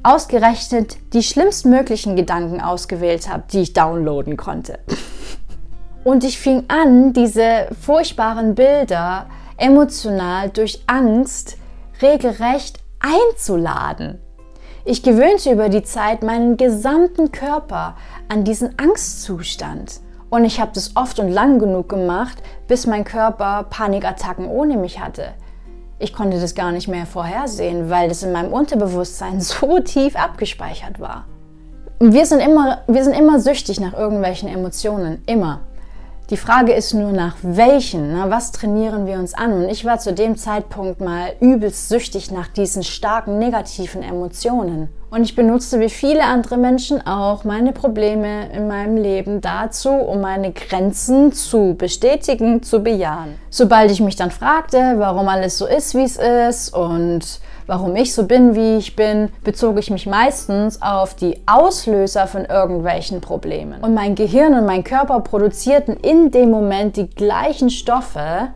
ausgerechnet 0.03 0.99
die 1.15 1.23
schlimmstmöglichen 1.23 2.15
Gedanken 2.15 2.61
ausgewählt 2.61 3.29
habe, 3.31 3.45
die 3.51 3.63
ich 3.63 3.73
downloaden 3.73 4.37
konnte. 4.37 4.79
Und 6.04 6.23
ich 6.23 6.38
fing 6.38 6.64
an, 6.68 7.14
diese 7.14 7.68
furchtbaren 7.80 8.54
Bilder 8.54 9.26
emotional 9.56 10.50
durch 10.50 10.82
Angst 10.87 11.56
regelrecht 12.02 12.78
einzuladen. 13.00 14.18
Ich 14.84 15.02
gewöhnte 15.02 15.50
über 15.50 15.70
die 15.70 15.82
Zeit 15.82 16.23
meinen 16.23 16.58
gesamten 16.58 17.32
Körper 17.32 17.96
an 18.28 18.44
diesen 18.44 18.78
Angstzustand. 18.78 20.00
Und 20.28 20.44
ich 20.44 20.61
habe 20.61 20.73
das 20.75 20.94
oft 20.94 21.18
und 21.20 21.30
lang 21.30 21.58
genug 21.58 21.88
gemacht, 21.88 22.42
bis 22.68 22.87
mein 22.87 23.04
Körper 23.04 23.66
Panikattacken 23.70 24.46
ohne 24.46 24.76
mich 24.76 25.00
hatte. 25.00 25.28
Ich 25.99 26.12
konnte 26.12 26.38
das 26.38 26.54
gar 26.54 26.73
nicht 26.73 26.88
mehr 26.88 27.06
vorhersehen, 27.06 27.88
weil 27.88 28.08
das 28.08 28.23
in 28.23 28.32
meinem 28.32 28.52
Unterbewusstsein 28.52 29.40
so 29.40 29.78
tief 29.80 30.16
abgespeichert 30.16 31.00
war. 31.00 31.25
Wir 32.00 32.26
sind 32.26 32.40
immer, 32.40 32.82
wir 32.87 33.04
sind 33.04 33.14
immer 33.14 33.40
süchtig 33.40 33.80
nach 33.80 33.94
irgendwelchen 33.94 34.49
Emotionen, 34.49 35.23
immer. 35.26 35.61
Die 36.31 36.38
Frage 36.38 36.73
ist 36.73 36.95
nur 36.95 37.12
nach 37.12 37.37
welchen, 37.43 38.14
na, 38.14 38.31
was 38.31 38.50
trainieren 38.50 39.07
wir 39.07 39.19
uns 39.19 39.35
an? 39.35 39.52
Und 39.52 39.69
ich 39.69 39.85
war 39.85 39.99
zu 39.99 40.14
dem 40.14 40.38
Zeitpunkt 40.38 41.02
mal 41.02 41.35
übelst 41.38 41.90
süchtig 41.90 42.31
nach 42.31 42.49
diesen 42.49 42.83
starken 42.83 43.38
negativen 43.38 44.02
Emotionen. 44.02 44.88
Und 45.14 45.23
ich 45.23 45.37
benutzte 45.37 45.78
wie 45.78 45.90
viele 45.90 46.25
andere 46.25 46.56
Menschen 46.56 47.06
auch 47.06 47.44
meine 47.44 47.71
Probleme 47.71 48.50
in 48.52 48.66
meinem 48.66 48.97
Leben 48.97 49.40
dazu, 49.40 49.90
um 49.90 50.21
meine 50.21 50.50
Grenzen 50.50 51.30
zu 51.30 51.76
bestätigen, 51.78 52.64
zu 52.64 52.83
bejahen. 52.83 53.37
Sobald 53.49 53.92
ich 53.92 54.00
mich 54.00 54.16
dann 54.16 54.33
fragte, 54.33 54.94
warum 54.97 55.28
alles 55.28 55.56
so 55.56 55.66
ist, 55.66 55.94
wie 55.94 56.02
es 56.02 56.16
ist 56.16 56.75
und 56.75 57.38
warum 57.68 57.94
ich 57.94 58.12
so 58.12 58.26
bin, 58.26 58.56
wie 58.56 58.76
ich 58.76 58.97
bin, 58.97 59.30
bezog 59.44 59.78
ich 59.78 59.88
mich 59.88 60.09
meistens 60.09 60.83
auf 60.83 61.14
die 61.14 61.40
Auslöser 61.47 62.26
von 62.26 62.44
irgendwelchen 62.47 63.21
Problemen. 63.21 63.85
Und 63.85 63.94
mein 63.94 64.16
Gehirn 64.16 64.54
und 64.54 64.66
mein 64.66 64.83
Körper 64.83 65.21
produzierten 65.21 65.97
in 65.97 66.33
dem 66.33 66.50
Moment 66.50 66.97
die 66.97 67.09
gleichen 67.09 67.71
Stoffe 67.71 68.49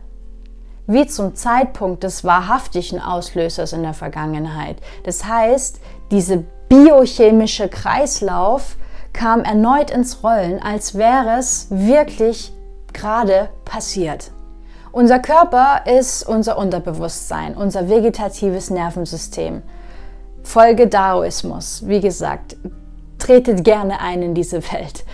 wie 0.87 1.05
zum 1.05 1.35
Zeitpunkt 1.35 2.03
des 2.03 2.23
wahrhaftigen 2.23 2.99
Auslösers 2.99 3.73
in 3.73 3.83
der 3.83 3.93
Vergangenheit. 3.93 4.77
Das 5.03 5.23
heißt, 5.23 5.79
diese 6.11 6.45
biochemische 6.69 7.67
Kreislauf 7.67 8.77
kam 9.13 9.43
erneut 9.43 9.91
ins 9.91 10.23
Rollen, 10.23 10.61
als 10.61 10.95
wäre 10.95 11.37
es 11.39 11.67
wirklich 11.69 12.53
gerade 12.93 13.49
passiert. 13.65 14.31
Unser 14.91 15.19
Körper 15.19 15.81
ist 15.85 16.27
unser 16.27 16.57
Unterbewusstsein, 16.57 17.55
unser 17.55 17.89
vegetatives 17.89 18.69
Nervensystem. 18.69 19.61
Folge 20.41 20.87
Daoismus. 20.87 21.83
Wie 21.85 22.01
gesagt, 22.01 22.55
tretet 23.19 23.63
gerne 23.63 23.99
ein 23.99 24.23
in 24.23 24.33
diese 24.33 24.63
Welt. 24.71 25.05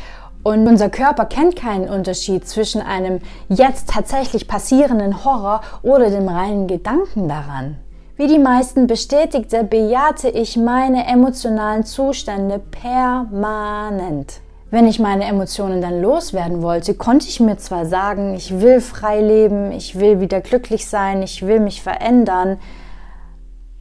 Und 0.43 0.67
unser 0.67 0.89
Körper 0.89 1.25
kennt 1.25 1.55
keinen 1.55 1.89
Unterschied 1.89 2.47
zwischen 2.47 2.81
einem 2.81 3.19
jetzt 3.49 3.89
tatsächlich 3.89 4.47
passierenden 4.47 5.25
Horror 5.25 5.61
oder 5.81 6.09
dem 6.09 6.29
reinen 6.29 6.67
Gedanken 6.67 7.27
daran. 7.27 7.77
Wie 8.17 8.27
die 8.27 8.39
meisten 8.39 8.87
bestätigte, 8.87 9.65
bejahte 9.65 10.29
ich 10.29 10.55
meine 10.55 11.05
emotionalen 11.05 11.83
Zustände 11.83 12.59
permanent. 12.59 14.39
Wenn 14.71 14.87
ich 14.87 14.99
meine 14.99 15.25
Emotionen 15.25 15.81
dann 15.81 16.01
loswerden 16.01 16.61
wollte, 16.61 16.93
konnte 16.93 17.27
ich 17.27 17.41
mir 17.41 17.57
zwar 17.57 17.85
sagen, 17.85 18.33
ich 18.33 18.61
will 18.61 18.79
frei 18.79 19.19
leben, 19.19 19.73
ich 19.73 19.99
will 19.99 20.21
wieder 20.21 20.39
glücklich 20.39 20.87
sein, 20.87 21.23
ich 21.23 21.45
will 21.45 21.59
mich 21.59 21.83
verändern, 21.83 22.57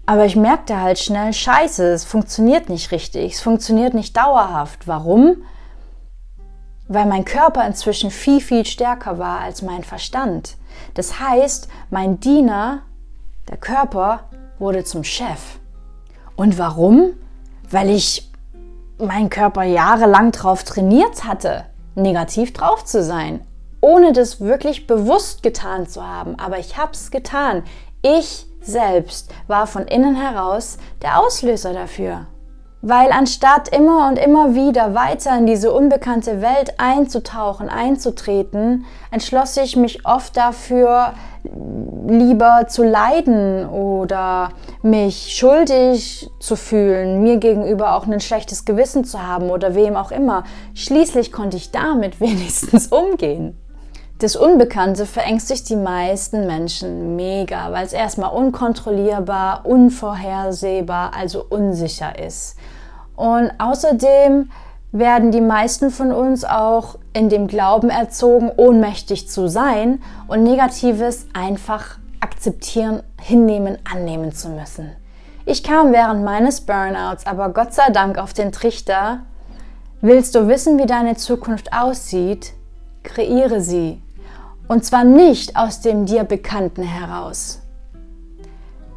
aber 0.04 0.24
ich 0.24 0.34
merkte 0.34 0.80
halt 0.80 0.98
schnell, 0.98 1.32
scheiße, 1.32 1.92
es 1.92 2.04
funktioniert 2.04 2.68
nicht 2.68 2.90
richtig, 2.90 3.34
es 3.34 3.40
funktioniert 3.40 3.94
nicht 3.94 4.16
dauerhaft. 4.16 4.88
Warum? 4.88 5.44
Weil 6.88 7.06
mein 7.06 7.24
Körper 7.24 7.64
inzwischen 7.64 8.10
viel, 8.10 8.40
viel 8.40 8.66
stärker 8.66 9.20
war 9.20 9.38
als 9.40 9.62
mein 9.62 9.84
Verstand. 9.84 10.56
Das 10.94 11.20
heißt, 11.20 11.68
mein 11.90 12.18
Diener, 12.18 12.82
der 13.48 13.56
Körper, 13.56 14.28
wurde 14.58 14.84
zum 14.84 15.04
Chef. 15.04 15.58
Und 16.36 16.58
warum? 16.58 17.14
Weil 17.70 17.90
ich 17.90 18.30
mein 18.98 19.30
Körper 19.30 19.62
jahrelang 19.64 20.32
drauf 20.32 20.64
trainiert 20.64 21.24
hatte, 21.24 21.66
negativ 21.94 22.52
drauf 22.52 22.84
zu 22.84 23.02
sein, 23.02 23.40
ohne 23.80 24.12
das 24.12 24.40
wirklich 24.40 24.86
bewusst 24.86 25.42
getan 25.42 25.86
zu 25.86 26.06
haben. 26.06 26.38
Aber 26.38 26.58
ich 26.58 26.76
habe 26.76 26.92
es 26.92 27.10
getan. 27.10 27.64
Ich 28.02 28.46
selbst 28.60 29.32
war 29.46 29.66
von 29.66 29.86
innen 29.86 30.14
heraus 30.14 30.78
der 31.02 31.20
Auslöser 31.20 31.72
dafür. 31.72 32.26
Weil 32.86 33.12
anstatt 33.12 33.74
immer 33.74 34.08
und 34.08 34.18
immer 34.18 34.54
wieder 34.54 34.94
weiter 34.94 35.38
in 35.38 35.46
diese 35.46 35.72
unbekannte 35.72 36.42
Welt 36.42 36.74
einzutauchen, 36.76 37.70
einzutreten, 37.70 38.84
entschloss 39.10 39.56
ich 39.56 39.74
mich 39.74 40.04
oft 40.04 40.36
dafür, 40.36 41.14
lieber 42.06 42.66
zu 42.68 42.84
leiden 42.84 43.66
oder 43.66 44.50
mich 44.82 45.34
schuldig 45.34 46.28
zu 46.40 46.56
fühlen, 46.56 47.22
mir 47.22 47.38
gegenüber 47.38 47.96
auch 47.96 48.06
ein 48.06 48.20
schlechtes 48.20 48.66
Gewissen 48.66 49.04
zu 49.04 49.26
haben 49.26 49.48
oder 49.48 49.74
wem 49.74 49.96
auch 49.96 50.10
immer. 50.10 50.44
Schließlich 50.74 51.32
konnte 51.32 51.56
ich 51.56 51.70
damit 51.70 52.20
wenigstens 52.20 52.88
umgehen. 52.88 53.56
Das 54.18 54.36
Unbekannte 54.36 55.06
verängstigt 55.06 55.70
die 55.70 55.76
meisten 55.76 56.46
Menschen 56.46 57.16
mega, 57.16 57.72
weil 57.72 57.86
es 57.86 57.94
erstmal 57.94 58.32
unkontrollierbar, 58.32 59.64
unvorhersehbar, 59.64 61.12
also 61.16 61.46
unsicher 61.48 62.18
ist. 62.18 62.56
Und 63.16 63.52
außerdem 63.58 64.50
werden 64.92 65.32
die 65.32 65.40
meisten 65.40 65.90
von 65.90 66.12
uns 66.12 66.44
auch 66.44 66.98
in 67.12 67.28
dem 67.28 67.48
Glauben 67.48 67.90
erzogen, 67.90 68.50
ohnmächtig 68.56 69.28
zu 69.28 69.48
sein 69.48 70.02
und 70.28 70.44
Negatives 70.44 71.26
einfach 71.32 71.98
akzeptieren, 72.20 73.02
hinnehmen, 73.20 73.78
annehmen 73.90 74.32
zu 74.32 74.48
müssen. 74.50 74.92
Ich 75.46 75.62
kam 75.62 75.92
während 75.92 76.24
meines 76.24 76.60
Burnouts 76.60 77.26
aber 77.26 77.50
Gott 77.50 77.74
sei 77.74 77.90
Dank 77.90 78.18
auf 78.18 78.32
den 78.32 78.52
Trichter, 78.52 79.20
willst 80.00 80.34
du 80.34 80.48
wissen, 80.48 80.78
wie 80.78 80.86
deine 80.86 81.16
Zukunft 81.16 81.72
aussieht? 81.72 82.52
Kreiere 83.02 83.60
sie. 83.60 84.00
Und 84.68 84.84
zwar 84.84 85.04
nicht 85.04 85.56
aus 85.56 85.80
dem 85.80 86.06
dir 86.06 86.24
Bekannten 86.24 86.82
heraus, 86.82 87.60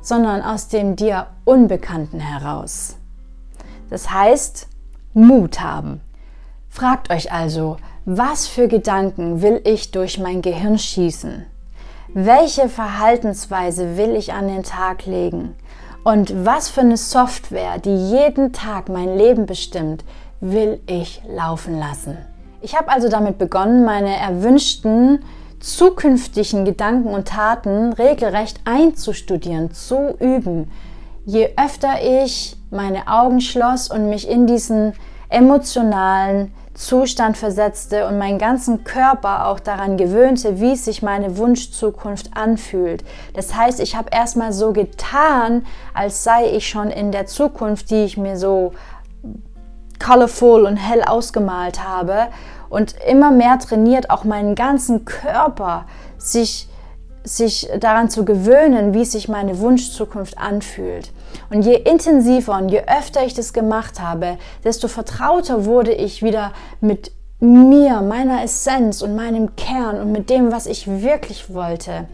sondern 0.01 0.43
aus 0.43 0.67
dem 0.67 0.95
dir 0.95 1.27
Unbekannten 1.43 2.19
heraus. 2.19 2.96
Das 3.89 4.11
heißt, 4.11 4.67
Mut 5.13 5.61
haben. 5.61 6.01
Fragt 6.69 7.09
euch 7.09 7.31
also, 7.31 7.77
was 8.05 8.47
für 8.47 8.67
Gedanken 8.67 9.41
will 9.41 9.61
ich 9.63 9.91
durch 9.91 10.19
mein 10.19 10.41
Gehirn 10.41 10.77
schießen? 10.77 11.45
Welche 12.13 12.69
Verhaltensweise 12.69 13.97
will 13.97 14.15
ich 14.15 14.33
an 14.33 14.47
den 14.47 14.63
Tag 14.63 15.05
legen? 15.05 15.55
Und 16.03 16.45
was 16.45 16.69
für 16.69 16.81
eine 16.81 16.97
Software, 16.97 17.79
die 17.79 18.11
jeden 18.11 18.53
Tag 18.53 18.89
mein 18.89 19.17
Leben 19.17 19.45
bestimmt, 19.45 20.05
will 20.39 20.79
ich 20.85 21.21
laufen 21.27 21.77
lassen. 21.77 22.17
Ich 22.61 22.75
habe 22.77 22.89
also 22.89 23.09
damit 23.09 23.37
begonnen, 23.37 23.85
meine 23.85 24.15
erwünschten 24.15 25.19
zukünftigen 25.59 26.65
Gedanken 26.65 27.09
und 27.09 27.27
Taten 27.27 27.93
regelrecht 27.93 28.61
einzustudieren, 28.65 29.71
zu 29.71 30.15
üben. 30.19 30.71
Je 31.25 31.49
öfter 31.57 31.95
ich 32.01 32.56
meine 32.69 33.07
Augen 33.07 33.41
schloss 33.41 33.89
und 33.89 34.09
mich 34.09 34.29
in 34.29 34.47
diesen 34.47 34.93
emotionalen 35.29 36.53
Zustand 36.73 37.37
versetzte 37.37 38.07
und 38.07 38.19
meinen 38.19 38.37
ganzen 38.37 38.83
Körper 38.83 39.47
auch 39.47 39.59
daran 39.59 39.97
gewöhnte, 39.97 40.59
wie 40.59 40.75
sich 40.75 41.01
meine 41.01 41.37
Wunschzukunft 41.37 42.37
anfühlt. 42.37 43.03
Das 43.33 43.55
heißt, 43.55 43.79
ich 43.79 43.95
habe 43.95 44.09
erstmal 44.11 44.53
so 44.53 44.73
getan, 44.73 45.65
als 45.95 46.23
sei 46.23 46.51
ich 46.55 46.69
schon 46.69 46.91
in 46.91 47.11
der 47.11 47.25
Zukunft, 47.25 47.89
die 47.89 48.03
ich 48.03 48.15
mir 48.15 48.37
so 48.37 48.73
colorful 49.99 50.65
und 50.65 50.77
hell 50.77 51.01
ausgemalt 51.03 51.83
habe 51.83 52.27
und 52.69 52.95
immer 53.07 53.31
mehr 53.31 53.57
trainiert, 53.57 54.11
auch 54.11 54.23
meinen 54.23 54.53
ganzen 54.53 55.03
Körper 55.03 55.85
sich, 56.19 56.69
sich 57.23 57.69
daran 57.79 58.11
zu 58.11 58.23
gewöhnen, 58.23 58.93
wie 58.93 59.05
sich 59.05 59.27
meine 59.27 59.57
Wunschzukunft 59.59 60.37
anfühlt. 60.37 61.11
Und 61.49 61.65
je 61.65 61.75
intensiver 61.75 62.57
und 62.57 62.69
je 62.69 62.81
öfter 62.81 63.25
ich 63.25 63.33
das 63.33 63.53
gemacht 63.53 64.01
habe, 64.01 64.37
desto 64.63 64.87
vertrauter 64.87 65.65
wurde 65.65 65.93
ich 65.93 66.23
wieder 66.23 66.53
mit 66.81 67.11
mir, 67.39 68.01
meiner 68.01 68.43
Essenz 68.43 69.01
und 69.01 69.15
meinem 69.15 69.55
Kern 69.55 70.01
und 70.01 70.11
mit 70.11 70.29
dem, 70.29 70.51
was 70.51 70.65
ich 70.65 70.87
wirklich 70.87 71.53
wollte. 71.53 72.07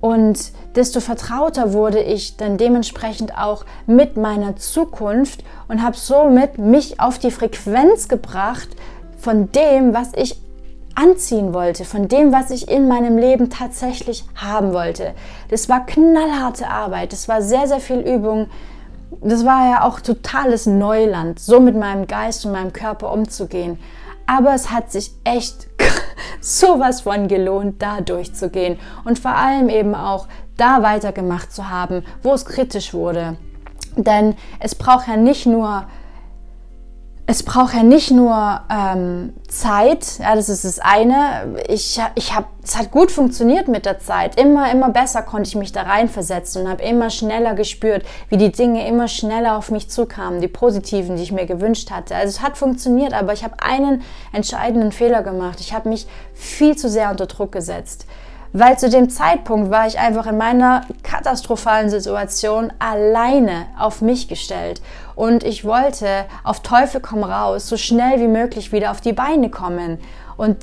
Und 0.00 0.52
desto 0.76 1.00
vertrauter 1.00 1.72
wurde 1.72 2.00
ich 2.00 2.36
dann 2.36 2.56
dementsprechend 2.56 3.36
auch 3.36 3.64
mit 3.86 4.16
meiner 4.16 4.56
Zukunft 4.56 5.42
und 5.66 5.82
habe 5.82 5.96
somit 5.96 6.56
mich 6.56 7.00
auf 7.00 7.18
die 7.18 7.32
Frequenz 7.32 8.08
gebracht 8.08 8.68
von 9.18 9.50
dem, 9.50 9.94
was 9.94 10.12
ich 10.14 10.40
anziehen 10.98 11.54
wollte, 11.54 11.84
von 11.84 12.08
dem, 12.08 12.32
was 12.32 12.50
ich 12.50 12.68
in 12.68 12.88
meinem 12.88 13.18
Leben 13.18 13.50
tatsächlich 13.50 14.24
haben 14.34 14.72
wollte. 14.72 15.14
Das 15.48 15.68
war 15.68 15.86
knallharte 15.86 16.68
Arbeit, 16.68 17.12
das 17.12 17.28
war 17.28 17.40
sehr, 17.40 17.68
sehr 17.68 17.78
viel 17.78 18.00
Übung. 18.00 18.48
Das 19.22 19.44
war 19.44 19.70
ja 19.70 19.84
auch 19.84 20.00
totales 20.00 20.66
Neuland, 20.66 21.38
so 21.38 21.60
mit 21.60 21.76
meinem 21.76 22.06
Geist 22.06 22.44
und 22.44 22.52
meinem 22.52 22.72
Körper 22.72 23.12
umzugehen. 23.12 23.78
Aber 24.26 24.54
es 24.54 24.70
hat 24.70 24.90
sich 24.90 25.12
echt 25.24 25.68
sowas 26.40 27.02
von 27.02 27.28
gelohnt, 27.28 27.80
da 27.80 28.00
durchzugehen 28.00 28.78
und 29.04 29.18
vor 29.18 29.34
allem 29.34 29.68
eben 29.68 29.94
auch 29.94 30.26
da 30.56 30.82
weitergemacht 30.82 31.52
zu 31.52 31.70
haben, 31.70 32.04
wo 32.22 32.32
es 32.32 32.44
kritisch 32.44 32.92
wurde. 32.92 33.36
Denn 33.96 34.34
es 34.60 34.74
braucht 34.74 35.08
ja 35.08 35.16
nicht 35.16 35.46
nur 35.46 35.84
es 37.30 37.42
braucht 37.42 37.74
ja 37.74 37.82
nicht 37.82 38.10
nur 38.10 38.62
ähm, 38.70 39.34
Zeit, 39.48 40.18
ja, 40.18 40.34
das 40.34 40.48
ist 40.48 40.64
das 40.64 40.78
eine. 40.78 41.56
Ich, 41.68 42.00
ich 42.14 42.34
habe, 42.34 42.46
es 42.64 42.78
hat 42.78 42.90
gut 42.90 43.12
funktioniert 43.12 43.68
mit 43.68 43.84
der 43.84 43.98
Zeit. 43.98 44.40
Immer, 44.40 44.72
immer 44.72 44.88
besser 44.88 45.20
konnte 45.20 45.46
ich 45.46 45.54
mich 45.54 45.70
da 45.70 45.82
reinversetzen 45.82 46.62
und 46.62 46.70
habe 46.70 46.82
immer 46.82 47.10
schneller 47.10 47.52
gespürt, 47.52 48.06
wie 48.30 48.38
die 48.38 48.50
Dinge 48.50 48.88
immer 48.88 49.08
schneller 49.08 49.58
auf 49.58 49.70
mich 49.70 49.90
zukamen, 49.90 50.40
die 50.40 50.48
positiven, 50.48 51.16
die 51.16 51.22
ich 51.22 51.30
mir 51.30 51.44
gewünscht 51.44 51.90
hatte. 51.90 52.16
Also 52.16 52.28
es 52.28 52.42
hat 52.42 52.56
funktioniert, 52.56 53.12
aber 53.12 53.34
ich 53.34 53.44
habe 53.44 53.56
einen 53.62 54.00
entscheidenden 54.32 54.90
Fehler 54.90 55.22
gemacht. 55.22 55.60
Ich 55.60 55.74
habe 55.74 55.90
mich 55.90 56.06
viel 56.32 56.76
zu 56.76 56.88
sehr 56.88 57.10
unter 57.10 57.26
Druck 57.26 57.52
gesetzt 57.52 58.06
weil 58.52 58.78
zu 58.78 58.88
dem 58.88 59.10
Zeitpunkt 59.10 59.70
war 59.70 59.86
ich 59.86 59.98
einfach 59.98 60.26
in 60.26 60.38
meiner 60.38 60.82
katastrophalen 61.02 61.90
Situation 61.90 62.72
alleine 62.78 63.66
auf 63.78 64.00
mich 64.00 64.26
gestellt 64.28 64.80
und 65.18 65.42
ich 65.42 65.64
wollte 65.64 66.26
auf 66.44 66.60
Teufel 66.60 67.00
komm 67.00 67.24
raus 67.24 67.68
so 67.68 67.76
schnell 67.76 68.20
wie 68.20 68.28
möglich 68.28 68.70
wieder 68.70 68.92
auf 68.92 69.00
die 69.00 69.12
Beine 69.12 69.50
kommen 69.50 69.98
und 70.36 70.56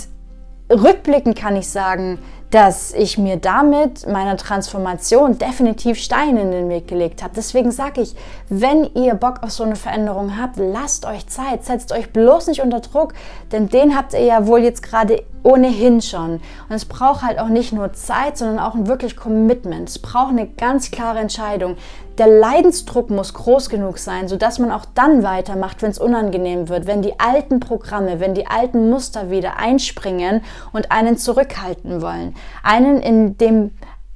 rückblickend 0.71 1.37
kann 1.37 1.57
ich 1.57 1.67
sagen, 1.67 2.19
dass 2.51 2.93
ich 2.93 3.17
mir 3.17 3.35
damit 3.35 4.07
meiner 4.07 4.37
Transformation 4.37 5.37
definitiv 5.37 5.97
Steine 5.97 6.39
in 6.39 6.51
den 6.51 6.69
Weg 6.69 6.87
gelegt 6.87 7.21
habe. 7.21 7.33
Deswegen 7.35 7.69
sage 7.71 7.99
ich, 7.99 8.15
wenn 8.47 8.89
ihr 8.95 9.15
Bock 9.15 9.43
auf 9.43 9.51
so 9.51 9.63
eine 9.63 9.75
Veränderung 9.75 10.39
habt, 10.39 10.55
lasst 10.55 11.05
euch 11.05 11.27
Zeit, 11.27 11.65
setzt 11.65 11.91
euch 11.91 12.13
bloß 12.13 12.47
nicht 12.47 12.61
unter 12.61 12.79
Druck, 12.79 13.13
denn 13.51 13.67
den 13.67 13.93
habt 13.93 14.13
ihr 14.13 14.23
ja 14.23 14.47
wohl 14.47 14.59
jetzt 14.59 14.83
gerade 14.83 15.23
ohnehin 15.43 16.01
schon. 16.01 16.35
Und 16.69 16.75
es 16.75 16.85
braucht 16.85 17.23
halt 17.23 17.39
auch 17.39 17.49
nicht 17.49 17.73
nur 17.73 17.91
Zeit, 17.91 18.37
sondern 18.37 18.59
auch 18.59 18.73
ein 18.73 18.87
wirklich 18.87 19.17
Commitment. 19.17 19.89
Es 19.89 19.99
braucht 19.99 20.29
eine 20.29 20.47
ganz 20.47 20.91
klare 20.91 21.19
Entscheidung. 21.19 21.75
Der 22.17 22.27
Leidensdruck 22.27 23.09
muss 23.09 23.33
groß 23.33 23.69
genug 23.69 23.97
sein, 23.97 24.27
sodass 24.27 24.57
man 24.57 24.71
auch 24.71 24.85
dann 24.93 25.23
weitermacht, 25.23 25.81
wenn 25.81 25.91
es 25.91 25.99
unangenehm 25.99 26.69
wird, 26.69 26.87
wenn 26.87 27.01
die 27.01 27.19
alten 27.19 27.59
Programme, 27.59 28.21
wenn 28.21 28.33
die 28.33 28.47
alten 28.47 28.89
Muster 28.89 29.29
wieder 29.29 29.57
einspringen 29.57 30.41
und 30.71 30.91
einen 30.91 31.17
zurückhalten 31.17 32.01
wollen, 32.01 32.35
einen 32.63 33.01
in 33.01 33.37
dem 33.37 33.71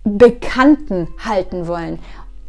Bekannten 0.05 1.09
halten 1.25 1.67
wollen, 1.67 1.99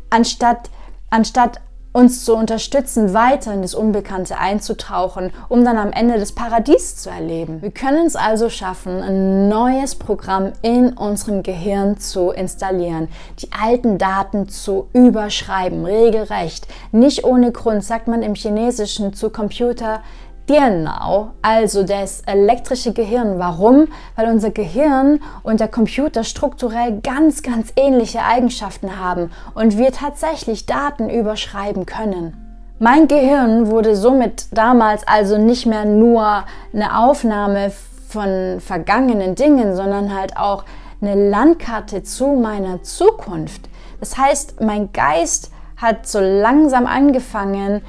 anstatt, 0.09 0.71
anstatt 1.11 1.61
uns 1.93 2.25
zu 2.25 2.37
unterstützen, 2.37 3.15
weiter 3.15 3.53
in 3.53 3.63
das 3.63 3.75
Unbekannte 3.75 4.39
einzutauchen, 4.39 5.33
um 5.49 5.65
dann 5.65 5.77
am 5.77 5.93
Ende 5.93 6.19
das 6.19 6.33
Paradies 6.33 6.97
zu 6.97 7.11
erleben. 7.11 7.63
Wir 7.63 7.73
können 7.73 8.07
es 8.07 8.15
also 8.15 8.49
schaffen, 8.49 9.03
ein 9.03 9.49
neues 9.49 9.97
Programm 9.97 10.53
in 10.63 10.93
unserem 10.93 11.43
Gehirn 11.43 11.99
zu 11.99 12.31
installieren, 12.31 13.09
die 13.41 13.49
alten 13.53 13.99
Daten 13.99 14.49
zu 14.49 14.89
überschreiben, 14.93 15.85
regelrecht. 15.85 16.69
Nicht 16.93 17.25
ohne 17.25 17.51
Grund 17.51 17.85
sagt 17.85 18.07
man 18.07 18.23
im 18.23 18.35
Chinesischen 18.35 19.13
zu 19.13 19.31
Computer, 19.31 20.03
Genau, 20.51 21.31
also 21.43 21.85
das 21.85 22.23
elektrische 22.23 22.93
Gehirn. 22.93 23.39
Warum? 23.39 23.87
Weil 24.17 24.29
unser 24.29 24.51
Gehirn 24.51 25.21
und 25.45 25.61
der 25.61 25.69
Computer 25.69 26.25
strukturell 26.25 26.99
ganz, 27.03 27.45
ganz 27.45 27.73
ähnliche 27.77 28.25
Eigenschaften 28.25 28.99
haben 28.99 29.31
und 29.55 29.79
wir 29.79 29.93
tatsächlich 29.93 30.67
Daten 30.67 31.09
überschreiben 31.09 31.87
können. 31.87 32.37
Mein 32.81 33.07
Gehirn 33.07 33.69
wurde 33.69 33.95
somit 33.95 34.47
damals 34.51 35.07
also 35.07 35.39
nicht 35.39 35.67
mehr 35.67 35.85
nur 35.85 36.43
eine 36.75 36.99
Aufnahme 36.99 37.71
von 38.09 38.59
vergangenen 38.59 39.37
Dingen, 39.37 39.77
sondern 39.77 40.13
halt 40.13 40.37
auch 40.37 40.65
eine 41.01 41.31
Landkarte 41.31 42.03
zu 42.03 42.27
meiner 42.27 42.83
Zukunft. 42.83 43.69
Das 44.01 44.19
heißt, 44.19 44.61
mein 44.61 44.91
Geist 44.93 45.53
hat 45.77 46.09
so 46.09 46.19
langsam 46.19 46.87
angefangen, 46.89 47.83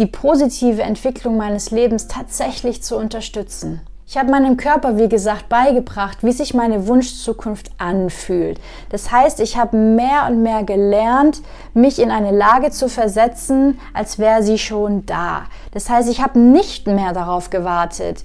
die 0.00 0.06
positive 0.06 0.82
Entwicklung 0.82 1.36
meines 1.36 1.70
Lebens 1.70 2.08
tatsächlich 2.08 2.82
zu 2.82 2.96
unterstützen. 2.96 3.82
Ich 4.06 4.16
habe 4.18 4.32
meinem 4.32 4.56
Körper, 4.56 4.98
wie 4.98 5.08
gesagt, 5.08 5.48
beigebracht, 5.48 6.24
wie 6.24 6.32
sich 6.32 6.52
meine 6.52 6.88
Wunschzukunft 6.88 7.70
anfühlt. 7.78 8.58
Das 8.88 9.12
heißt, 9.12 9.38
ich 9.38 9.56
habe 9.56 9.76
mehr 9.76 10.26
und 10.28 10.42
mehr 10.42 10.64
gelernt, 10.64 11.42
mich 11.74 12.00
in 12.00 12.10
eine 12.10 12.32
Lage 12.32 12.72
zu 12.72 12.88
versetzen, 12.88 13.78
als 13.94 14.18
wäre 14.18 14.42
sie 14.42 14.58
schon 14.58 15.06
da. 15.06 15.44
Das 15.70 15.88
heißt, 15.88 16.10
ich 16.10 16.20
habe 16.20 16.40
nicht 16.40 16.88
mehr 16.88 17.12
darauf 17.12 17.50
gewartet, 17.50 18.24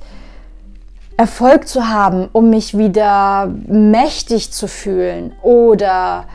Erfolg 1.18 1.68
zu 1.68 1.88
haben, 1.88 2.30
um 2.34 2.50
mich 2.50 2.76
wieder 2.76 3.54
mächtig 3.68 4.52
zu 4.52 4.68
fühlen 4.68 5.34
oder 5.44 6.26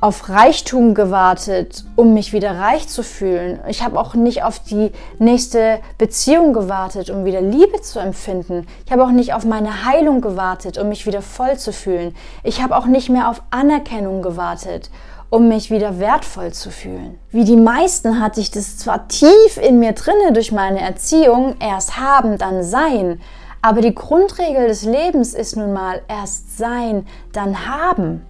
auf 0.00 0.28
Reichtum 0.28 0.94
gewartet, 0.94 1.84
um 1.96 2.12
mich 2.12 2.32
wieder 2.32 2.58
reich 2.58 2.86
zu 2.88 3.02
fühlen. 3.02 3.60
Ich 3.66 3.82
habe 3.82 3.98
auch 3.98 4.14
nicht 4.14 4.42
auf 4.42 4.58
die 4.58 4.92
nächste 5.18 5.80
Beziehung 5.96 6.52
gewartet, 6.52 7.08
um 7.08 7.24
wieder 7.24 7.40
Liebe 7.40 7.80
zu 7.80 7.98
empfinden. 7.98 8.66
Ich 8.84 8.92
habe 8.92 9.04
auch 9.04 9.10
nicht 9.10 9.32
auf 9.32 9.44
meine 9.44 9.84
Heilung 9.86 10.20
gewartet, 10.20 10.76
um 10.76 10.90
mich 10.90 11.06
wieder 11.06 11.22
voll 11.22 11.56
zu 11.56 11.72
fühlen. 11.72 12.14
Ich 12.42 12.62
habe 12.62 12.76
auch 12.76 12.86
nicht 12.86 13.08
mehr 13.08 13.30
auf 13.30 13.42
Anerkennung 13.50 14.20
gewartet, 14.20 14.90
um 15.30 15.48
mich 15.48 15.70
wieder 15.70 15.98
wertvoll 15.98 16.52
zu 16.52 16.70
fühlen. 16.70 17.18
Wie 17.30 17.44
die 17.44 17.56
meisten 17.56 18.20
hatte 18.20 18.40
ich 18.40 18.50
das 18.50 18.76
zwar 18.76 19.08
tief 19.08 19.56
in 19.56 19.78
mir 19.78 19.92
drinne 19.92 20.32
durch 20.32 20.52
meine 20.52 20.80
Erziehung, 20.80 21.56
erst 21.58 21.98
haben, 21.98 22.36
dann 22.36 22.62
sein. 22.62 23.20
Aber 23.62 23.80
die 23.80 23.94
Grundregel 23.94 24.68
des 24.68 24.84
Lebens 24.84 25.32
ist 25.32 25.56
nun 25.56 25.72
mal 25.72 26.02
erst 26.06 26.58
sein, 26.58 27.06
dann 27.32 27.66
haben. 27.66 28.24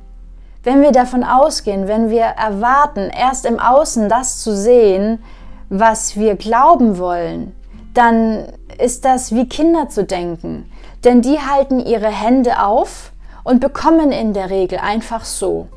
Wenn 0.66 0.82
wir 0.82 0.90
davon 0.90 1.22
ausgehen, 1.22 1.86
wenn 1.86 2.10
wir 2.10 2.24
erwarten, 2.24 3.08
erst 3.16 3.46
im 3.46 3.60
Außen 3.60 4.08
das 4.08 4.42
zu 4.42 4.52
sehen, 4.52 5.22
was 5.68 6.16
wir 6.16 6.34
glauben 6.34 6.98
wollen, 6.98 7.54
dann 7.94 8.48
ist 8.76 9.04
das 9.04 9.32
wie 9.32 9.48
Kinder 9.48 9.88
zu 9.88 10.02
denken. 10.02 10.68
Denn 11.04 11.22
die 11.22 11.38
halten 11.38 11.78
ihre 11.78 12.08
Hände 12.08 12.64
auf 12.64 13.12
und 13.44 13.60
bekommen 13.60 14.10
in 14.10 14.32
der 14.32 14.50
Regel 14.50 14.80
einfach 14.80 15.24
so. 15.24 15.68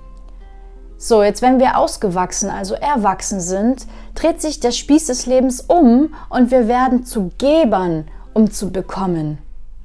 So, 0.98 1.22
jetzt 1.22 1.44
wenn 1.44 1.60
wir 1.60 1.78
ausgewachsen, 1.78 2.50
also 2.50 2.74
erwachsen 2.74 3.42
sind, 3.42 3.86
dreht 4.16 4.42
sich 4.42 4.60
der 4.60 4.72
Spieß 4.72 5.06
des 5.06 5.28
Lebens 5.28 5.62
um 5.62 6.16
und 6.32 6.50
wir 6.50 6.68
werden 6.68 7.06
zu 7.06 7.30
Gebern, 7.38 8.08
um 8.34 8.50
zu 8.50 8.72
bekommen. 8.72 9.38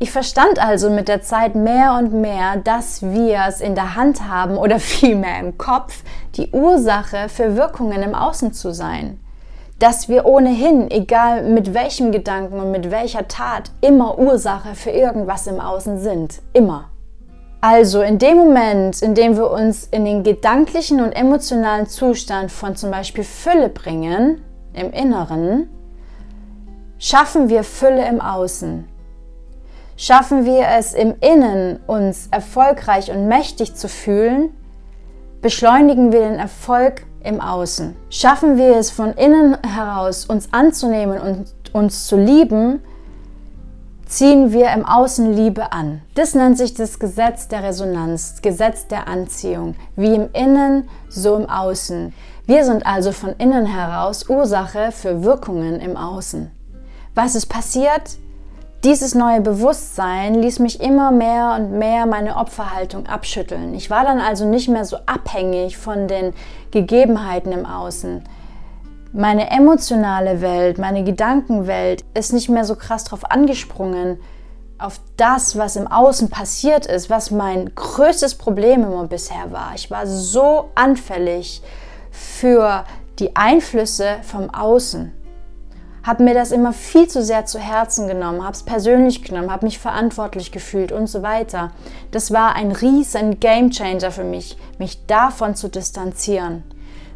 Ich 0.05 0.11
verstand 0.11 0.63
also 0.63 0.91
mit 0.91 1.09
der 1.09 1.23
Zeit 1.23 1.55
mehr 1.55 1.95
und 1.95 2.13
mehr, 2.13 2.59
dass 2.59 3.01
wir 3.01 3.39
es 3.49 3.63
in 3.63 3.75
der 3.75 3.95
Hand 3.95 4.29
haben 4.29 4.59
oder 4.59 4.79
vielmehr 4.79 5.41
im 5.41 5.57
Kopf, 5.57 6.03
die 6.35 6.51
Ursache 6.51 7.31
für 7.31 7.57
Wirkungen 7.57 8.03
im 8.03 8.15
Außen 8.15 8.53
zu 8.53 8.75
sein. 8.75 9.19
Dass 9.79 10.11
wir 10.11 10.27
ohnehin, 10.27 10.91
egal 10.91 11.45
mit 11.45 11.73
welchem 11.73 12.13
Gedanken 12.13 12.61
und 12.61 12.71
mit 12.71 12.91
welcher 12.91 13.29
Tat, 13.29 13.71
immer 13.81 14.19
Ursache 14.19 14.75
für 14.75 14.91
irgendwas 14.91 15.47
im 15.47 15.59
Außen 15.59 15.99
sind. 15.99 16.43
Immer. 16.53 16.91
Also 17.63 18.03
in 18.03 18.19
dem 18.19 18.37
Moment, 18.37 19.01
in 19.01 19.15
dem 19.15 19.39
wir 19.39 19.51
uns 19.51 19.87
in 19.87 20.05
den 20.05 20.23
gedanklichen 20.23 21.01
und 21.01 21.13
emotionalen 21.13 21.87
Zustand 21.87 22.53
von 22.53 22.77
zum 22.77 22.91
Beispiel 22.91 23.25
Fülle 23.25 23.71
bringen, 23.71 24.43
im 24.75 24.93
Inneren, 24.93 25.71
schaffen 26.99 27.49
wir 27.49 27.65
Fülle 27.65 28.07
im 28.07 28.21
Außen. 28.21 28.93
Schaffen 29.97 30.45
wir 30.45 30.67
es 30.77 30.93
im 30.93 31.15
Innen, 31.21 31.79
uns 31.87 32.29
erfolgreich 32.31 33.11
und 33.11 33.29
mächtig 33.29 33.77
zu 33.77 33.89
fühlen, 33.89 34.51
beschleunigen 35.41 36.11
wir 36.11 36.21
den 36.21 36.39
Erfolg 36.39 37.07
im 37.23 37.41
Außen. 37.41 37.95
Schaffen 38.11 38.57
wir 38.57 38.77
es 38.77 38.91
von 38.91 39.13
innen 39.13 39.57
heraus, 39.63 40.27
uns 40.27 40.53
anzunehmen 40.53 41.21
und 41.21 41.55
uns 41.73 42.07
zu 42.07 42.17
lieben, 42.17 42.81
ziehen 44.07 44.53
wir 44.53 44.73
im 44.73 44.85
Außen 44.85 45.33
Liebe 45.33 45.73
an. 45.73 46.03
Das 46.15 46.35
nennt 46.35 46.59
sich 46.59 46.75
das 46.75 46.99
Gesetz 46.99 47.49
der 47.49 47.63
Resonanz, 47.63 48.43
Gesetz 48.43 48.87
der 48.89 49.09
Anziehung, 49.09 49.75
wie 49.97 50.15
im 50.15 50.29
Innen, 50.33 50.89
so 51.09 51.37
im 51.37 51.49
Außen. 51.49 52.13
Wir 52.47 52.65
sind 52.65 52.85
also 52.85 53.13
von 53.13 53.35
innen 53.39 53.67
heraus 53.67 54.29
Ursache 54.29 54.93
für 54.93 55.23
Wirkungen 55.23 55.81
im 55.81 55.97
Außen. 55.97 56.51
Was 57.15 57.35
ist 57.35 57.47
passiert? 57.47 58.19
Dieses 58.85 59.15
neue 59.15 59.41
Bewusstsein 59.41 60.35
ließ 60.35 60.59
mich 60.59 60.79
immer 60.83 61.11
mehr 61.11 61.57
und 61.59 61.79
mehr 61.79 62.05
meine 62.05 62.37
Opferhaltung 62.37 63.07
abschütteln. 63.07 63.73
Ich 63.73 63.89
war 63.89 64.05
dann 64.05 64.21
also 64.21 64.45
nicht 64.45 64.69
mehr 64.69 64.85
so 64.85 64.99
abhängig 65.07 65.79
von 65.79 66.07
den 66.07 66.35
Gegebenheiten 66.71 67.51
im 67.53 67.65
Außen. 67.65 68.23
Meine 69.15 69.51
emotionale 69.51 70.43
Welt, 70.43 70.77
meine 70.77 71.03
Gedankenwelt 71.03 72.05
ist 72.13 72.35
nicht 72.35 72.51
mehr 72.51 72.67
so 72.67 72.77
krass 72.77 73.05
drauf 73.05 73.31
angesprungen, 73.31 74.21
auf 74.77 75.01
das, 75.17 75.57
was 75.57 75.77
im 75.77 75.87
Außen 75.87 76.29
passiert 76.29 76.85
ist, 76.85 77.09
was 77.09 77.31
mein 77.31 77.75
größtes 77.75 78.35
Problem 78.35 78.83
immer 78.85 79.07
bisher 79.07 79.51
war. 79.51 79.73
Ich 79.75 79.91
war 79.91 80.07
so 80.07 80.69
anfällig 80.75 81.63
für 82.11 82.85
die 83.19 83.35
Einflüsse 83.35 84.17
vom 84.25 84.51
Außen 84.51 85.24
habe 86.05 86.23
mir 86.23 86.35
das 86.35 86.53
immer 86.53 86.73
viel 86.73 87.09
zu 87.09 87.23
sehr 87.23 87.47
zu 87.47 87.59
Herzen 87.59 88.07
genommen, 88.07 88.45
habe 88.45 88.53
es 88.53 88.63
persönlich 88.63 89.23
genommen, 89.23 89.51
habe 89.51 89.65
mich 89.65 89.79
verantwortlich 89.79 90.53
gefühlt 90.53 90.93
und 90.93 91.07
so 91.07 91.23
weiter. 91.23 91.73
Das 92.11 92.31
war 92.31 92.55
ein 92.55 92.73
riesen 92.73 93.41
Gamechanger 93.41 94.11
für 94.11 94.25
mich, 94.25 94.59
mich 94.79 95.07
davon 95.07 95.55
zu 95.57 95.69
distanzieren. 95.69 96.63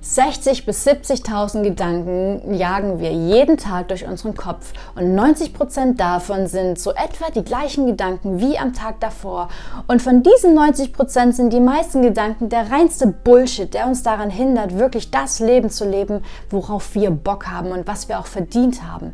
60 0.00 0.64
bis 0.64 0.86
70.000 0.86 1.62
Gedanken 1.62 2.54
jagen 2.54 3.00
wir 3.00 3.12
jeden 3.12 3.56
Tag 3.56 3.88
durch 3.88 4.06
unseren 4.06 4.34
Kopf 4.34 4.72
und 4.94 5.14
90 5.14 5.52
Prozent 5.52 6.00
davon 6.00 6.46
sind 6.46 6.78
so 6.78 6.92
etwa 6.92 7.30
die 7.34 7.44
gleichen 7.44 7.86
Gedanken 7.86 8.40
wie 8.40 8.58
am 8.58 8.72
Tag 8.72 9.00
davor. 9.00 9.48
Und 9.86 10.00
von 10.00 10.22
diesen 10.22 10.54
90 10.54 10.92
Prozent 10.92 11.34
sind 11.34 11.52
die 11.52 11.60
meisten 11.60 12.02
Gedanken 12.02 12.48
der 12.48 12.70
reinste 12.70 13.08
Bullshit, 13.08 13.72
der 13.74 13.86
uns 13.86 14.02
daran 14.02 14.30
hindert, 14.30 14.78
wirklich 14.78 15.10
das 15.10 15.40
Leben 15.40 15.70
zu 15.70 15.84
leben, 15.84 16.22
worauf 16.50 16.94
wir 16.94 17.10
Bock 17.10 17.48
haben 17.48 17.72
und 17.72 17.86
was 17.86 18.08
wir 18.08 18.18
auch 18.18 18.26
verdient 18.26 18.82
haben 18.82 19.12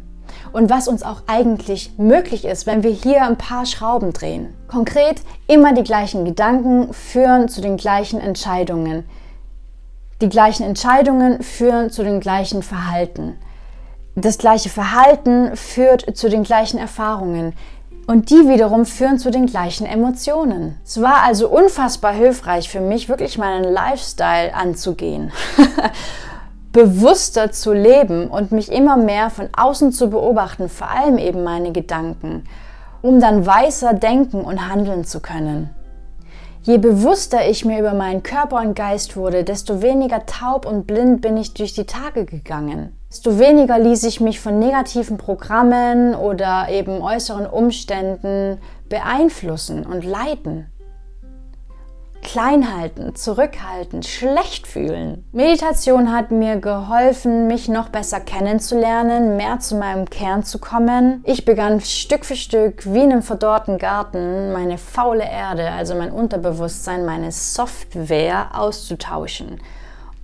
und 0.52 0.70
was 0.70 0.88
uns 0.88 1.02
auch 1.02 1.22
eigentlich 1.26 1.92
möglich 1.96 2.44
ist, 2.44 2.66
wenn 2.66 2.82
wir 2.82 2.90
hier 2.90 3.24
ein 3.24 3.36
paar 3.36 3.66
Schrauben 3.66 4.12
drehen. 4.12 4.54
Konkret, 4.68 5.22
immer 5.46 5.72
die 5.74 5.82
gleichen 5.82 6.24
Gedanken 6.24 6.92
führen 6.92 7.48
zu 7.48 7.60
den 7.60 7.76
gleichen 7.76 8.20
Entscheidungen. 8.20 9.04
Die 10.24 10.30
gleichen 10.30 10.62
Entscheidungen 10.62 11.42
führen 11.42 11.90
zu 11.90 12.02
dem 12.02 12.18
gleichen 12.18 12.62
Verhalten. 12.62 13.36
Das 14.14 14.38
gleiche 14.38 14.70
Verhalten 14.70 15.54
führt 15.54 16.16
zu 16.16 16.30
den 16.30 16.44
gleichen 16.44 16.78
Erfahrungen. 16.78 17.52
Und 18.06 18.30
die 18.30 18.48
wiederum 18.48 18.86
führen 18.86 19.18
zu 19.18 19.30
den 19.30 19.44
gleichen 19.44 19.84
Emotionen. 19.86 20.80
Es 20.82 21.02
war 21.02 21.24
also 21.24 21.50
unfassbar 21.50 22.14
hilfreich 22.14 22.70
für 22.70 22.80
mich, 22.80 23.10
wirklich 23.10 23.36
meinen 23.36 23.70
Lifestyle 23.70 24.54
anzugehen. 24.54 25.30
Bewusster 26.72 27.52
zu 27.52 27.74
leben 27.74 28.28
und 28.28 28.50
mich 28.50 28.72
immer 28.72 28.96
mehr 28.96 29.28
von 29.28 29.50
außen 29.54 29.92
zu 29.92 30.08
beobachten, 30.08 30.70
vor 30.70 30.88
allem 30.88 31.18
eben 31.18 31.44
meine 31.44 31.72
Gedanken, 31.72 32.44
um 33.02 33.20
dann 33.20 33.44
weißer 33.44 33.92
denken 33.92 34.40
und 34.40 34.70
handeln 34.70 35.04
zu 35.04 35.20
können. 35.20 35.68
Je 36.66 36.78
bewusster 36.78 37.46
ich 37.46 37.66
mir 37.66 37.78
über 37.78 37.92
meinen 37.92 38.22
Körper 38.22 38.56
und 38.62 38.74
Geist 38.74 39.18
wurde, 39.18 39.44
desto 39.44 39.82
weniger 39.82 40.24
taub 40.24 40.64
und 40.64 40.86
blind 40.86 41.20
bin 41.20 41.36
ich 41.36 41.52
durch 41.52 41.74
die 41.74 41.84
Tage 41.84 42.24
gegangen. 42.24 42.96
Desto 43.10 43.38
weniger 43.38 43.78
ließ 43.78 44.04
ich 44.04 44.22
mich 44.22 44.40
von 44.40 44.58
negativen 44.58 45.18
Programmen 45.18 46.14
oder 46.14 46.68
eben 46.70 47.02
äußeren 47.02 47.44
Umständen 47.44 48.56
beeinflussen 48.88 49.84
und 49.84 50.06
leiten 50.06 50.72
klein 52.24 52.76
halten, 52.76 53.14
zurückhalten, 53.14 54.02
schlecht 54.02 54.66
fühlen. 54.66 55.24
Meditation 55.30 56.12
hat 56.12 56.32
mir 56.32 56.56
geholfen, 56.56 57.46
mich 57.46 57.68
noch 57.68 57.90
besser 57.90 58.18
kennenzulernen, 58.18 59.36
mehr 59.36 59.60
zu 59.60 59.76
meinem 59.76 60.10
Kern 60.10 60.42
zu 60.42 60.58
kommen. 60.58 61.22
Ich 61.24 61.44
begann 61.44 61.80
Stück 61.80 62.24
für 62.24 62.34
Stück, 62.34 62.92
wie 62.92 63.04
in 63.04 63.12
einem 63.12 63.22
verdorrten 63.22 63.78
Garten, 63.78 64.52
meine 64.52 64.78
faule 64.78 65.24
Erde, 65.24 65.70
also 65.70 65.94
mein 65.94 66.10
Unterbewusstsein, 66.10 67.04
meine 67.04 67.30
Software 67.30 68.48
auszutauschen. 68.58 69.60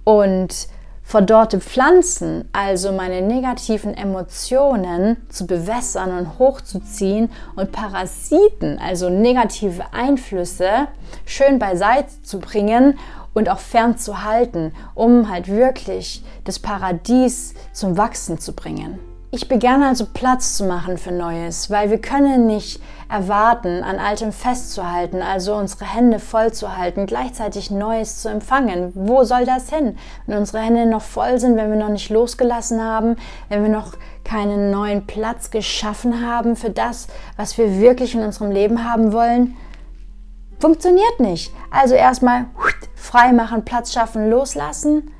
Und 0.03 0.69
verdorrte 1.11 1.59
Pflanzen, 1.59 2.49
also 2.53 2.93
meine 2.93 3.21
negativen 3.21 3.95
Emotionen, 3.95 5.17
zu 5.29 5.45
bewässern 5.45 6.17
und 6.17 6.39
hochzuziehen 6.39 7.33
und 7.57 7.73
Parasiten, 7.73 8.79
also 8.79 9.11
negative 9.11 9.93
Einflüsse, 9.93 10.87
schön 11.27 11.59
beiseite 11.59 12.23
zu 12.23 12.39
bringen 12.39 12.97
und 13.35 13.49
auch 13.49 13.59
fernzuhalten, 13.59 14.73
um 14.95 15.29
halt 15.29 15.49
wirklich 15.49 16.23
das 16.45 16.61
Paradies 16.61 17.55
zum 17.73 17.97
Wachsen 17.97 18.39
zu 18.39 18.53
bringen. 18.53 19.10
Ich 19.33 19.47
begann 19.47 19.85
also 19.85 20.07
Platz 20.13 20.57
zu 20.57 20.65
machen 20.65 20.99
für 20.99 21.13
Neues, 21.13 21.71
weil 21.71 21.89
wir 21.91 22.01
können 22.01 22.49
nicht 22.49 22.83
erwarten, 23.09 23.85
an 23.85 24.01
Altem 24.01 24.33
festzuhalten, 24.33 25.23
also 25.23 25.55
unsere 25.55 25.85
Hände 25.85 26.19
voll 26.19 26.53
zu 26.53 26.77
halten, 26.77 27.07
gleichzeitig 27.07 27.71
Neues 27.71 28.23
zu 28.23 28.29
empfangen. 28.29 28.91
Wo 28.97 29.23
soll 29.23 29.45
das 29.45 29.71
hin? 29.71 29.97
Wenn 30.27 30.39
unsere 30.39 30.65
Hände 30.65 30.85
noch 30.85 31.03
voll 31.03 31.39
sind, 31.39 31.57
wenn 31.57 31.71
wir 31.71 31.79
noch 31.79 31.91
nicht 31.91 32.11
losgelassen 32.11 32.83
haben, 32.83 33.15
wenn 33.49 33.63
wir 33.63 33.71
noch 33.71 33.93
keinen 34.25 34.73
neuen 34.73 35.07
Platz 35.07 35.53
geschaffen 35.53 36.27
haben 36.27 36.57
für 36.57 36.71
das, 36.71 37.07
was 37.37 37.57
wir 37.57 37.79
wirklich 37.79 38.17
in 38.17 38.25
unserem 38.25 38.51
Leben 38.51 38.85
haben 38.85 39.13
wollen, 39.13 39.57
funktioniert 40.59 41.21
nicht. 41.21 41.53
Also 41.71 41.95
erstmal 41.95 42.47
frei 42.97 43.33
machen, 43.33 43.65
Platz 43.65 43.93
schaffen, 43.93 44.29
loslassen 44.29 45.13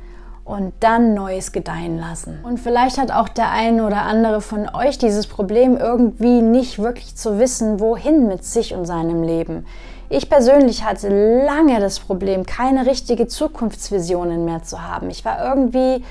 und 0.51 0.73
dann 0.81 1.15
Neues 1.15 1.53
gedeihen 1.53 1.99
lassen. 1.99 2.41
Und 2.43 2.59
vielleicht 2.59 2.99
hat 2.99 3.13
auch 3.13 3.29
der 3.29 3.51
eine 3.51 3.87
oder 3.87 4.03
andere 4.03 4.41
von 4.41 4.69
euch 4.75 4.99
dieses 4.99 5.27
Problem 5.27 5.77
irgendwie 5.77 6.43
nicht 6.43 6.79
wirklich 6.81 7.15
zu 7.17 7.39
wissen, 7.39 7.79
wohin 7.81 8.27
mit 8.27 8.45
sich 8.45 8.75
und 8.75 8.85
seinem 8.85 9.23
Leben. 9.23 9.65
Ich 10.09 10.29
persönlich 10.29 10.85
hatte 10.85 11.09
lange 11.47 11.79
das 11.79 12.01
Problem, 12.01 12.45
keine 12.45 12.85
richtige 12.85 13.29
Zukunftsvisionen 13.29 14.45
mehr 14.45 14.63
zu 14.65 14.83
haben. 14.83 15.09
Ich 15.09 15.25
war 15.25 15.45
irgendwie, 15.45 16.05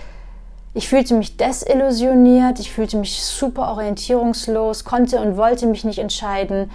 ich 0.73 0.87
fühlte 0.87 1.15
mich 1.15 1.35
desillusioniert, 1.35 2.59
ich 2.59 2.71
fühlte 2.71 2.95
mich 2.97 3.21
super 3.21 3.71
orientierungslos, 3.71 4.85
konnte 4.85 5.19
und 5.19 5.35
wollte 5.35 5.67
mich 5.67 5.83
nicht 5.83 5.99
entscheiden 5.99 6.71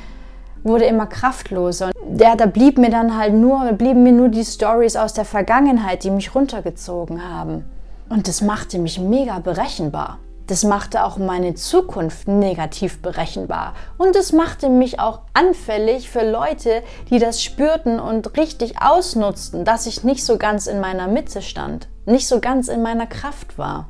wurde 0.65 0.87
immer 0.87 1.07
kraftloser. 1.07 1.91
Und 1.95 2.21
ja, 2.21 2.35
da 2.35 2.47
blieb 2.47 2.79
mir 2.79 2.91
dann 2.91 3.17
halt 3.17 3.35
nur, 3.35 3.73
blieben 3.75 4.03
mir 4.03 4.13
nur 4.13 4.29
die 4.29 4.45
Stories 4.45 4.97
aus 4.97 5.13
der 5.13 5.25
Vergangenheit, 5.25 6.03
die 6.03 6.11
mich 6.11 6.35
runtergezogen 6.35 7.23
haben. 7.31 7.65
Und 8.09 8.27
das 8.29 8.43
machte 8.43 8.79
mich 8.79 8.99
mega 8.99 9.39
berechenbar. 9.39 10.19
Das 10.47 10.63
machte 10.63 11.05
auch 11.05 11.17
meine 11.17 11.55
Zukunft 11.55 12.29
negativ 12.29 13.01
berechenbar. 13.01 13.73
Und 13.97 14.15
es 14.15 14.33
machte 14.33 14.69
mich 14.69 15.01
auch 15.01 15.21
anfällig 15.33 16.11
für 16.11 16.31
Leute, 16.31 16.83
die 17.11 17.19
das 17.19 17.43
spürten 17.43 17.99
und 17.99 18.37
richtig 18.37 18.83
ausnutzten, 18.83 19.65
dass 19.65 19.87
ich 19.87 20.05
nicht 20.05 20.23
so 20.23 20.37
ganz 20.37 20.67
in 20.67 20.81
meiner 20.81 21.09
Mitte 21.09 21.41
stand, 21.41 21.89
nicht 22.05 22.29
so 22.29 22.41
ganz 22.41 22.69
in 22.69 22.83
meiner 22.83 23.07
Kraft 23.07 23.57
war. 23.57 23.89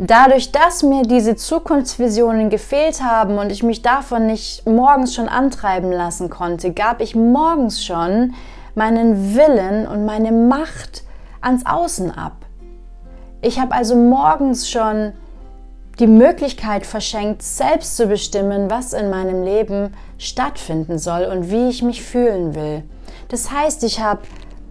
Dadurch, 0.00 0.52
dass 0.52 0.84
mir 0.84 1.02
diese 1.02 1.34
Zukunftsvisionen 1.34 2.50
gefehlt 2.50 3.02
haben 3.02 3.36
und 3.36 3.50
ich 3.50 3.64
mich 3.64 3.82
davon 3.82 4.28
nicht 4.28 4.64
morgens 4.64 5.12
schon 5.16 5.28
antreiben 5.28 5.90
lassen 5.90 6.30
konnte, 6.30 6.72
gab 6.72 7.00
ich 7.00 7.16
morgens 7.16 7.84
schon 7.84 8.34
meinen 8.76 9.34
Willen 9.34 9.88
und 9.88 10.04
meine 10.04 10.30
Macht 10.30 11.02
ans 11.40 11.66
Außen 11.66 12.12
ab. 12.12 12.36
Ich 13.42 13.58
habe 13.58 13.74
also 13.74 13.96
morgens 13.96 14.70
schon 14.70 15.14
die 15.98 16.06
Möglichkeit 16.06 16.86
verschenkt, 16.86 17.42
selbst 17.42 17.96
zu 17.96 18.06
bestimmen, 18.06 18.70
was 18.70 18.92
in 18.92 19.10
meinem 19.10 19.42
Leben 19.42 19.94
stattfinden 20.16 21.00
soll 21.00 21.24
und 21.24 21.50
wie 21.50 21.68
ich 21.68 21.82
mich 21.82 22.04
fühlen 22.04 22.54
will. 22.54 22.84
Das 23.30 23.50
heißt, 23.50 23.82
ich 23.82 23.98
habe 23.98 24.20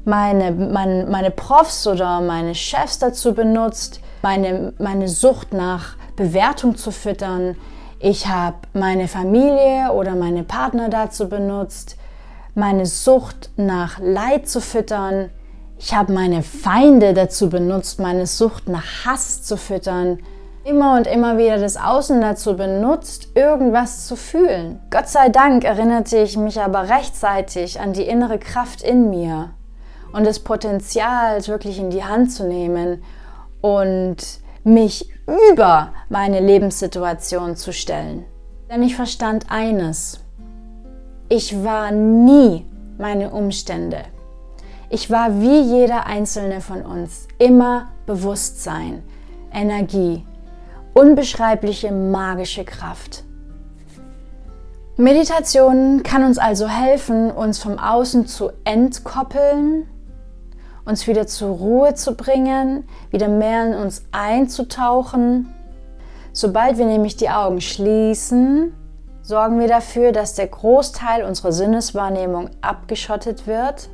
meine, 0.06 0.52
meine, 0.52 1.06
meine 1.06 1.32
Profs 1.32 1.86
oder 1.86 2.22
meine 2.22 2.56
Chefs 2.56 3.00
dazu 3.00 3.34
benutzt, 3.34 4.00
meine, 4.28 4.74
meine 4.78 5.08
Sucht 5.08 5.54
nach 5.54 5.96
Bewertung 6.18 6.76
zu 6.76 6.92
füttern. 6.92 7.56
Ich 7.98 8.28
habe 8.28 8.58
meine 8.74 9.08
Familie 9.08 9.94
oder 9.94 10.16
meine 10.16 10.44
Partner 10.44 10.90
dazu 10.90 11.30
benutzt, 11.30 11.96
meine 12.54 12.86
Sucht 12.86 13.52
nach 13.56 14.00
Leid 14.00 14.50
zu 14.50 14.60
füttern. 14.60 15.30
Ich 15.80 15.96
habe 15.96 16.12
meine 16.12 16.44
Feinde 16.44 17.14
dazu 17.14 17.50
benutzt, 17.50 18.02
meine 18.02 18.28
Sucht 18.28 18.68
nach 18.68 19.06
Hass 19.06 19.44
zu 19.44 19.56
füttern 19.56 20.20
immer 20.66 20.98
und 20.98 21.08
immer 21.08 21.38
wieder 21.38 21.58
das 21.58 21.78
Außen 21.78 22.20
dazu 22.20 22.58
benutzt, 22.58 23.30
irgendwas 23.36 24.08
zu 24.08 24.18
fühlen. 24.18 24.82
Gott 24.90 25.08
sei 25.08 25.30
Dank 25.30 25.64
erinnerte 25.64 26.18
ich 26.18 26.36
mich 26.36 26.60
aber 26.60 26.90
rechtzeitig 26.90 27.80
an 27.80 27.94
die 27.94 28.04
innere 28.04 28.38
Kraft 28.38 28.82
in 28.82 29.10
mir 29.10 29.52
und 30.12 30.28
das 30.28 30.40
Potenzial 30.40 31.48
wirklich 31.48 31.80
in 31.80 31.90
die 31.90 32.04
Hand 32.04 32.34
zu 32.34 32.44
nehmen 32.44 33.02
und 33.62 34.18
mich 34.64 35.10
über 35.28 35.94
meine 36.10 36.40
Lebenssituation 36.40 37.56
zu 37.56 37.74
stellen. 37.74 38.26
Denn 38.70 38.84
ich 38.84 38.96
verstand 38.96 39.46
eines. 39.50 40.20
Ich 41.30 41.64
war 41.64 41.92
nie 41.92 42.66
meine 42.98 43.32
Umstände. 43.32 44.04
Ich 44.90 45.12
war 45.12 45.42
wie 45.42 45.60
jeder 45.60 46.06
einzelne 46.06 46.62
von 46.62 46.82
uns 46.82 47.28
immer 47.38 47.90
Bewusstsein, 48.06 49.04
Energie, 49.52 50.26
unbeschreibliche 50.94 51.92
magische 51.92 52.64
Kraft. 52.64 53.26
Meditation 54.96 56.02
kann 56.04 56.24
uns 56.24 56.38
also 56.38 56.68
helfen, 56.68 57.30
uns 57.30 57.60
vom 57.60 57.78
Außen 57.78 58.26
zu 58.26 58.52
entkoppeln, 58.64 59.88
uns 60.88 61.06
wieder 61.06 61.28
zur 61.28 61.50
Ruhe 61.58 61.96
zu 61.96 62.16
bringen, 62.16 62.88
wieder 63.12 63.28
mehr 63.28 63.68
in 63.68 63.74
uns 63.74 64.06
einzutauchen. 64.14 65.54
Sobald 66.32 66.78
wir 66.78 66.86
nämlich 66.86 67.18
die 67.18 67.30
Augen 67.30 67.60
schließen, 67.60 68.74
sorgen 69.22 69.60
wir 69.60 69.68
dafür, 69.68 70.14
dass 70.14 70.36
der 70.36 70.48
Großteil 70.48 71.26
unserer 71.26 71.52
Sinneswahrnehmung 71.52 72.50
abgeschottet 72.62 73.48
wird 73.48 73.90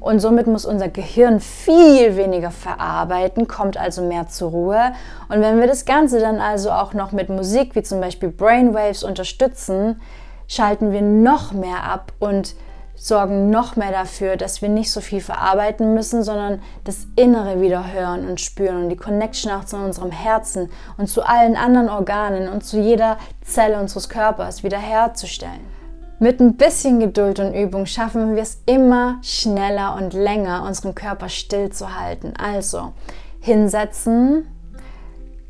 und 0.00 0.20
somit 0.20 0.46
muss 0.46 0.64
unser 0.64 0.88
Gehirn 0.88 1.40
viel 1.40 2.16
weniger 2.16 2.52
verarbeiten, 2.52 3.46
kommt 3.46 3.76
also 3.76 4.02
mehr 4.02 4.28
zur 4.28 4.50
Ruhe. 4.50 4.92
Und 5.28 5.42
wenn 5.42 5.60
wir 5.60 5.66
das 5.66 5.84
Ganze 5.84 6.20
dann 6.20 6.40
also 6.40 6.70
auch 6.70 6.94
noch 6.94 7.12
mit 7.12 7.28
Musik 7.28 7.74
wie 7.74 7.82
zum 7.82 8.00
Beispiel 8.00 8.30
Brainwaves 8.30 9.04
unterstützen, 9.04 10.00
schalten 10.46 10.92
wir 10.92 11.02
noch 11.02 11.52
mehr 11.52 11.82
ab 11.82 12.12
und 12.18 12.54
sorgen 12.98 13.50
noch 13.50 13.76
mehr 13.76 13.92
dafür, 13.92 14.36
dass 14.36 14.60
wir 14.60 14.68
nicht 14.68 14.90
so 14.90 15.00
viel 15.00 15.20
verarbeiten 15.20 15.94
müssen, 15.94 16.24
sondern 16.24 16.60
das 16.84 17.06
Innere 17.16 17.60
wieder 17.60 17.92
hören 17.92 18.28
und 18.28 18.40
spüren 18.40 18.82
und 18.82 18.88
die 18.90 18.96
Connection 18.96 19.52
auch 19.52 19.64
zu 19.64 19.76
unserem 19.76 20.10
Herzen 20.10 20.68
und 20.96 21.08
zu 21.08 21.22
allen 21.22 21.56
anderen 21.56 21.88
Organen 21.88 22.48
und 22.48 22.64
zu 22.64 22.80
jeder 22.80 23.18
Zelle 23.42 23.78
unseres 23.78 24.08
Körpers 24.08 24.64
wieder 24.64 24.78
herzustellen. 24.78 25.78
Mit 26.18 26.40
ein 26.40 26.56
bisschen 26.56 26.98
Geduld 26.98 27.38
und 27.38 27.54
Übung 27.54 27.86
schaffen 27.86 28.34
wir 28.34 28.42
es 28.42 28.60
immer 28.66 29.20
schneller 29.22 29.94
und 29.94 30.12
länger, 30.14 30.64
unseren 30.64 30.96
Körper 30.96 31.28
still 31.28 31.70
zu 31.70 31.96
halten. 31.96 32.34
Also 32.36 32.92
hinsetzen, 33.40 34.48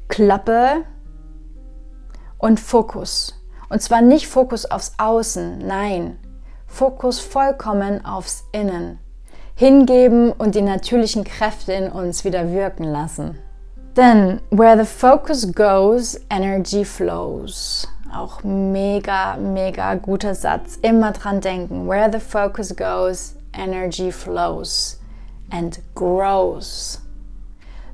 Klappe 0.08 0.84
und 2.37 2.61
Fokus. 2.61 3.34
Und 3.70 3.80
zwar 3.80 4.02
nicht 4.02 4.28
Fokus 4.28 4.66
aufs 4.70 4.92
Außen, 4.98 5.58
nein, 5.66 6.18
Fokus 6.68 7.18
vollkommen 7.18 8.04
aufs 8.04 8.44
Innen. 8.52 9.00
Hingeben 9.57 10.31
und 10.31 10.54
die 10.54 10.62
natürlichen 10.62 11.24
Kräfte 11.24 11.72
in 11.72 11.90
uns 11.90 12.24
wieder 12.24 12.52
wirken 12.52 12.85
lassen. 12.85 13.37
Denn 13.96 14.40
where 14.50 14.78
the 14.78 14.85
focus 14.85 15.52
goes, 15.52 16.20
energy 16.31 16.85
flows. 16.85 17.88
Auch 18.14 18.44
mega, 18.44 19.37
mega 19.37 19.96
guter 19.96 20.37
Satz. 20.37 20.78
Immer 20.83 21.11
dran 21.11 21.40
denken. 21.40 21.88
Where 21.88 22.09
the 22.12 22.20
focus 22.20 22.76
goes, 22.76 23.35
energy 23.52 24.12
flows 24.12 25.00
and 25.50 25.81
grows. 25.96 27.00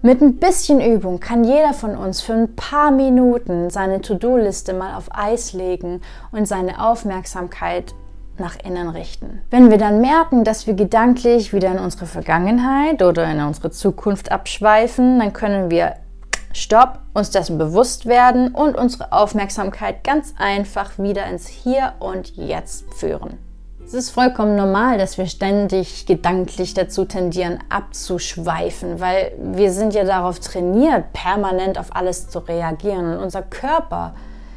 Mit 0.02 0.20
ein 0.20 0.36
bisschen 0.36 0.82
Übung 0.82 1.18
kann 1.18 1.44
jeder 1.44 1.72
von 1.72 1.96
uns 1.96 2.20
für 2.20 2.34
ein 2.34 2.54
paar 2.54 2.90
Minuten 2.90 3.70
seine 3.70 4.02
To-Do-Liste 4.02 4.74
mal 4.74 4.96
auf 4.96 5.08
Eis 5.10 5.54
legen 5.54 6.02
und 6.30 6.46
seine 6.46 6.84
Aufmerksamkeit 6.84 7.94
nach 8.38 8.56
innen 8.64 8.88
richten. 8.88 9.40
Wenn 9.50 9.70
wir 9.70 9.78
dann 9.78 10.00
merken, 10.00 10.44
dass 10.44 10.66
wir 10.66 10.74
gedanklich 10.74 11.52
wieder 11.52 11.70
in 11.70 11.78
unsere 11.78 12.06
Vergangenheit 12.06 13.02
oder 13.02 13.30
in 13.30 13.40
unsere 13.40 13.70
Zukunft 13.70 14.32
abschweifen, 14.32 15.18
dann 15.18 15.32
können 15.32 15.70
wir 15.70 15.94
Stopp, 16.52 17.00
uns 17.14 17.30
dessen 17.30 17.58
bewusst 17.58 18.06
werden 18.06 18.54
und 18.54 18.76
unsere 18.76 19.12
Aufmerksamkeit 19.12 20.04
ganz 20.04 20.34
einfach 20.38 20.98
wieder 20.98 21.26
ins 21.26 21.48
Hier 21.48 21.94
und 21.98 22.36
Jetzt 22.36 22.94
führen. 22.94 23.38
Es 23.86 23.92
ist 23.92 24.10
vollkommen 24.10 24.56
normal, 24.56 24.96
dass 24.96 25.18
wir 25.18 25.26
ständig 25.26 26.06
gedanklich 26.06 26.72
dazu 26.72 27.04
tendieren, 27.04 27.58
abzuschweifen, 27.68 28.98
weil 28.98 29.32
wir 29.38 29.72
sind 29.72 29.92
ja 29.94 30.04
darauf 30.04 30.38
trainiert, 30.38 31.12
permanent 31.12 31.78
auf 31.78 31.94
alles 31.94 32.28
zu 32.28 32.38
reagieren. 32.38 33.14
Und 33.14 33.18
unser 33.18 33.42
Körper 33.42 34.14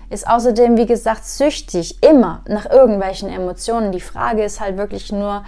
ist 0.10 0.28
außerdem, 0.28 0.78
wie 0.78 0.86
gesagt, 0.86 1.26
süchtig, 1.26 2.02
immer 2.02 2.42
nach 2.48 2.70
irgendwelchen 2.70 3.30
Emotionen. 3.30 3.92
Die 3.92 4.00
Frage 4.00 4.44
ist 4.44 4.60
halt 4.60 4.78
wirklich 4.78 5.12
nur, 5.12 5.44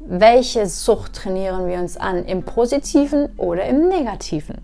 welche 0.00 0.66
Sucht 0.66 1.14
trainieren 1.14 1.66
wir 1.66 1.78
uns 1.78 1.96
an, 1.96 2.24
im 2.26 2.42
positiven 2.42 3.30
oder 3.38 3.64
im 3.64 3.88
negativen? 3.88 4.58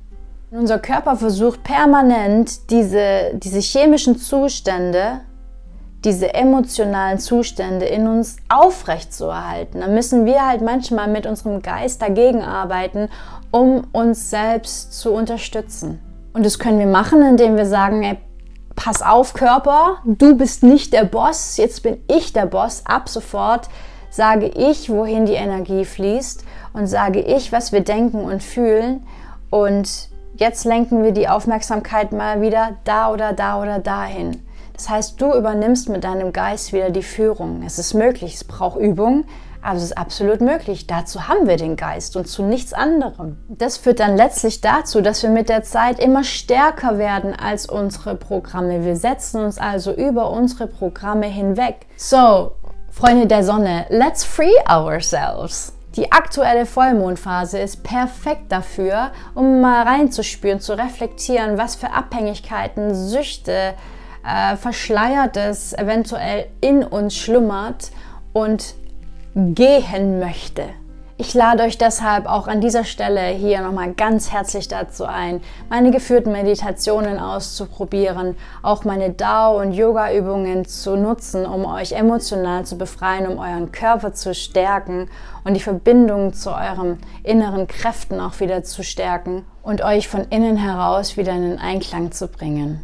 Unser 0.51 0.79
Körper 0.79 1.17
versucht 1.17 1.63
permanent 1.63 2.71
diese, 2.71 3.31
diese 3.35 3.61
chemischen 3.61 4.19
Zustände, 4.19 5.21
diese 6.05 6.35
emotionalen 6.35 7.19
Zustände 7.19 7.87
in 7.87 8.09
uns 8.09 8.37
aufrecht 8.49 9.15
zu 9.15 9.27
erhalten. 9.27 9.81
Da 9.81 9.87
müssen 9.87 10.27
wir 10.27 10.47
halt 10.47 10.61
manchmal 10.61 11.09
mit 11.09 11.27
unserem 11.27 11.63
Geist 11.63 12.03
dagegen 12.03 12.43
arbeiten, 12.43 13.09
um 13.51 13.87
uns 13.93 14.31
selbst 14.31 14.99
zu 14.99 15.13
unterstützen. 15.13 16.01
Und 16.33 16.45
das 16.45 16.59
können 16.59 16.79
wir 16.79 16.87
machen, 16.87 17.23
indem 17.23 17.57
wir 17.57 17.67
sagen, 17.67 18.03
ey, 18.03 18.19
pass 18.83 19.03
auf 19.03 19.35
Körper, 19.35 19.99
du 20.05 20.37
bist 20.37 20.63
nicht 20.63 20.93
der 20.93 21.05
Boss, 21.05 21.57
jetzt 21.57 21.83
bin 21.83 22.03
ich 22.09 22.33
der 22.33 22.47
Boss. 22.47 22.83
Ab 22.87 23.09
sofort 23.09 23.69
sage 24.11 24.47
ich, 24.47 24.91
wohin 24.91 25.27
die 25.27 25.35
Energie 25.35 25.85
fließt 25.85 26.45
und 26.73 26.87
sage 26.87 27.21
ich, 27.21 27.53
was 27.53 27.73
wir 27.73 27.83
denken 27.83 28.25
und 28.25 28.43
fühlen. 28.43 29.07
Und 29.51 30.11
Jetzt 30.41 30.65
lenken 30.65 31.03
wir 31.03 31.13
die 31.13 31.29
Aufmerksamkeit 31.29 32.13
mal 32.13 32.41
wieder 32.41 32.79
da 32.85 33.13
oder 33.13 33.35
da 33.35 33.61
oder 33.61 33.79
dahin. 33.79 34.41
Das 34.73 34.89
heißt, 34.89 35.21
du 35.21 35.35
übernimmst 35.35 35.91
mit 35.91 36.03
deinem 36.03 36.33
Geist 36.33 36.73
wieder 36.73 36.89
die 36.89 37.03
Führung. 37.03 37.63
Es 37.67 37.79
ist 37.79 37.93
möglich, 37.93 38.37
es 38.37 38.45
braucht 38.45 38.81
Übung, 38.81 39.25
aber 39.63 39.77
es 39.77 39.85
ist 39.85 39.99
absolut 39.99 40.41
möglich. 40.41 40.87
Dazu 40.87 41.29
haben 41.29 41.47
wir 41.47 41.57
den 41.57 41.77
Geist 41.77 42.17
und 42.17 42.27
zu 42.27 42.43
nichts 42.43 42.73
anderem. 42.73 43.37
Das 43.49 43.77
führt 43.77 44.01
dann 44.01 44.17
letztlich 44.17 44.61
dazu, 44.61 45.01
dass 45.01 45.23
wir 45.23 45.31
mit 45.31 45.49
der 45.49 45.63
Zeit 45.63 45.99
immer 45.99 46.25
stärker 46.25 46.99
werden 46.99 47.35
als 47.35 47.67
unsere 47.67 48.15
Programme. 48.15 48.85
Wir 48.85 48.97
setzen 48.97 49.45
uns 49.45 49.59
also 49.59 49.93
über 49.93 50.31
unsere 50.31 50.67
Programme 50.67 51.27
hinweg. 51.27 51.87
So, 51.97 52.53
Freunde 52.91 53.27
der 53.27 53.45
Sonne, 53.45 53.87
let's 53.91 54.25
free 54.25 54.57
ourselves. 54.69 55.73
Die 55.97 56.13
aktuelle 56.13 56.67
Vollmondphase 56.67 57.59
ist 57.59 57.83
perfekt 57.83 58.53
dafür, 58.53 59.11
um 59.35 59.61
mal 59.61 59.83
reinzuspüren, 59.83 60.61
zu 60.61 60.79
reflektieren, 60.79 61.59
was 61.59 61.75
für 61.75 61.91
Abhängigkeiten, 61.91 62.95
Süchte, 62.95 63.75
äh, 64.25 64.57
Verschleiertes 64.57 65.73
eventuell 65.73 66.47
in 66.61 66.85
uns 66.85 67.17
schlummert 67.17 67.91
und 68.33 68.75
gehen 69.35 70.19
möchte. 70.19 70.65
Ich 71.21 71.35
lade 71.35 71.65
euch 71.65 71.77
deshalb 71.77 72.25
auch 72.25 72.49
an 72.49 72.63
dieser 72.63 72.85
Stelle 72.85 73.27
hier 73.27 73.61
nochmal 73.61 73.93
ganz 73.93 74.33
herzlich 74.33 74.69
dazu 74.69 75.05
ein, 75.05 75.43
meine 75.69 75.91
geführten 75.91 76.33
Meditationen 76.33 77.19
auszuprobieren, 77.19 78.37
auch 78.63 78.85
meine 78.85 79.11
Dao- 79.11 79.61
und 79.61 79.73
Yoga-Übungen 79.73 80.65
zu 80.65 80.97
nutzen, 80.97 81.45
um 81.45 81.67
euch 81.67 81.93
emotional 81.93 82.65
zu 82.65 82.79
befreien, 82.79 83.27
um 83.27 83.39
euren 83.39 83.71
Körper 83.71 84.15
zu 84.15 84.35
stärken 84.35 85.11
und 85.45 85.53
die 85.53 85.61
Verbindung 85.61 86.33
zu 86.33 86.53
euren 86.53 86.99
inneren 87.23 87.67
Kräften 87.67 88.19
auch 88.19 88.41
wieder 88.41 88.63
zu 88.63 88.83
stärken 88.83 89.45
und 89.63 89.83
euch 89.83 90.09
von 90.09 90.25
innen 90.31 90.57
heraus 90.57 91.19
wieder 91.19 91.33
in 91.33 91.43
den 91.43 91.59
Einklang 91.59 92.13
zu 92.13 92.29
bringen. 92.29 92.83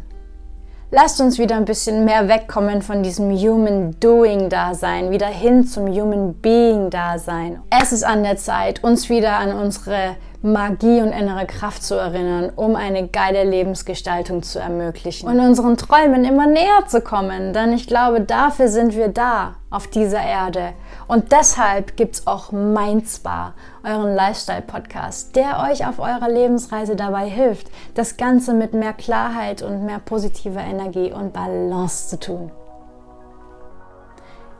Lasst 0.89 1.19
uns 1.19 1.37
wieder 1.37 1.57
ein 1.57 1.65
bisschen 1.65 2.05
mehr 2.05 2.29
wegkommen 2.29 2.81
von 2.81 3.03
diesem 3.03 3.29
Human 3.37 3.99
Doing 3.99 4.47
Dasein, 4.47 5.11
wieder 5.11 5.27
hin 5.27 5.67
zum 5.67 5.87
Human 5.87 6.33
Being 6.35 6.89
Dasein. 6.89 7.59
Es 7.69 7.91
ist 7.91 8.05
an 8.05 8.23
der 8.23 8.37
Zeit, 8.37 8.85
uns 8.85 9.09
wieder 9.09 9.33
an 9.33 9.51
unsere 9.51 10.15
Magie 10.51 11.01
und 11.01 11.11
innere 11.11 11.45
Kraft 11.45 11.83
zu 11.83 11.95
erinnern, 11.95 12.51
um 12.55 12.75
eine 12.75 13.07
geile 13.07 13.43
Lebensgestaltung 13.43 14.43
zu 14.43 14.59
ermöglichen 14.59 15.27
und 15.27 15.39
unseren 15.39 15.77
Träumen 15.77 16.23
immer 16.23 16.47
näher 16.47 16.85
zu 16.87 17.01
kommen. 17.01 17.53
Denn 17.53 17.73
ich 17.73 17.87
glaube, 17.87 18.21
dafür 18.21 18.67
sind 18.67 18.95
wir 18.95 19.09
da 19.09 19.55
auf 19.69 19.87
dieser 19.87 20.21
Erde. 20.21 20.73
Und 21.07 21.31
deshalb 21.31 21.97
gibt 21.97 22.15
es 22.15 22.27
auch 22.27 22.51
Mindspa, 22.51 23.53
euren 23.83 24.15
Lifestyle-Podcast, 24.15 25.35
der 25.35 25.67
euch 25.69 25.85
auf 25.85 25.99
eurer 25.99 26.29
Lebensreise 26.29 26.95
dabei 26.95 27.27
hilft, 27.27 27.67
das 27.93 28.17
Ganze 28.17 28.53
mit 28.53 28.73
mehr 28.73 28.93
Klarheit 28.93 29.61
und 29.61 29.85
mehr 29.85 29.99
positiver 29.99 30.61
Energie 30.61 31.11
und 31.11 31.33
Balance 31.33 32.09
zu 32.09 32.19
tun. 32.19 32.51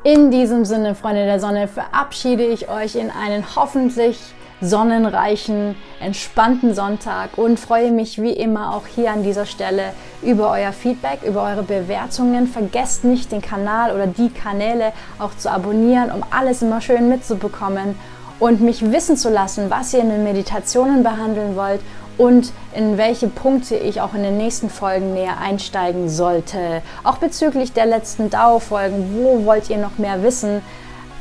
In 0.04 0.32
diesem 0.32 0.64
Sinne, 0.64 0.96
Freunde 0.96 1.26
der 1.26 1.40
Sonne, 1.40 1.68
verabschiede 1.68 2.46
ich 2.46 2.70
euch 2.70 2.96
in 2.96 3.12
einen 3.12 3.44
hoffentlich 3.56 4.20
sonnenreichen, 4.62 5.76
entspannten 6.00 6.74
Sonntag 6.74 7.38
und 7.38 7.60
freue 7.60 7.92
mich 7.92 8.22
wie 8.22 8.32
immer 8.32 8.76
auch 8.76 8.88
hier 8.88 9.12
an 9.12 9.24
dieser 9.24 9.46
Stelle 9.46 9.94
über 10.22 10.52
euer 10.52 10.72
Feedback, 10.72 11.20
über 11.26 11.44
eure 11.44 11.64
Bewertungen. 11.64 12.48
Vergesst 12.48 13.04
nicht, 13.04 13.32
den 13.32 13.42
Kanal 13.42 13.94
oder 13.94 14.08
die 14.08 14.30
Kanäle 14.30 14.94
auch 15.20 15.36
zu 15.38 15.52
abonnieren, 15.52 16.12
um 16.12 16.24
alles 16.32 16.62
immer 16.62 16.82
schön 16.82 17.10
mitzubekommen 17.10 17.96
und 18.40 18.62
mich 18.62 18.92
wissen 18.92 19.18
zu 19.18 19.30
lassen, 19.30 19.70
was 19.70 19.94
ihr 19.94 20.02
in 20.02 20.10
den 20.10 20.24
Meditationen 20.24 21.04
behandeln 21.04 21.56
wollt 21.56 21.82
und 22.18 22.52
in 22.74 22.98
welche 22.98 23.28
Punkte 23.28 23.76
ich 23.76 24.02
auch 24.02 24.14
in 24.14 24.24
den 24.24 24.38
nächsten 24.38 24.70
Folgen 24.70 25.14
näher 25.14 25.38
einsteigen 25.40 26.10
sollte. 26.10 26.82
Auch 27.04 27.18
bezüglich 27.18 27.74
der 27.74 27.86
letzten 27.86 28.30
DAO-Folgen, 28.30 29.16
wo 29.16 29.46
wollt 29.46 29.70
ihr 29.70 29.78
noch 29.78 29.98
mehr 29.98 30.24
wissen? 30.24 30.62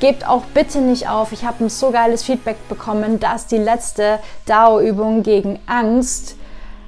Gebt 0.00 0.28
auch 0.28 0.42
bitte 0.52 0.78
nicht 0.78 1.08
auf. 1.08 1.32
Ich 1.32 1.44
habe 1.44 1.64
ein 1.64 1.70
so 1.70 1.90
geiles 1.90 2.22
Feedback 2.22 2.68
bekommen, 2.68 3.18
dass 3.18 3.46
die 3.46 3.56
letzte 3.56 4.18
DAO-Übung 4.46 5.22
gegen 5.22 5.58
Angst 5.66 6.36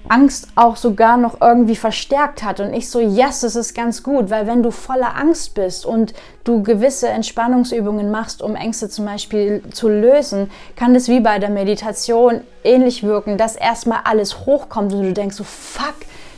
Angst 0.09 0.49
auch 0.55 0.77
sogar 0.77 1.17
noch 1.17 1.41
irgendwie 1.41 1.77
verstärkt 1.77 2.43
hat. 2.43 2.61
Und 2.61 2.73
ich 2.73 2.91
so, 2.91 3.01
yes, 3.01 3.41
das 3.41 3.57
ist 3.57 3.75
ganz 3.75 4.03
gut, 4.03 4.31
weil 4.31 4.47
wenn 4.47 4.63
du 4.63 4.71
voller 4.71 5.17
Angst 5.17 5.55
bist 5.55 5.85
und 5.87 6.15
du 6.45 6.63
gewisse 6.63 7.09
Entspannungsübungen 7.09 8.11
machst, 8.11 8.43
um 8.43 8.57
Ängste 8.57 8.89
zum 8.89 9.05
Beispiel 9.05 9.63
zu 9.71 9.89
lösen, 9.89 10.51
kann 10.77 10.95
das 10.95 11.09
wie 11.09 11.21
bei 11.21 11.39
der 11.39 11.51
Meditation 11.51 12.41
ähnlich 12.65 13.03
wirken, 13.03 13.37
dass 13.37 13.57
erstmal 13.57 14.01
alles 14.05 14.47
hochkommt 14.47 14.93
und 14.93 15.03
du 15.03 15.13
denkst 15.13 15.37
so, 15.37 15.45
fuck, 15.45 15.95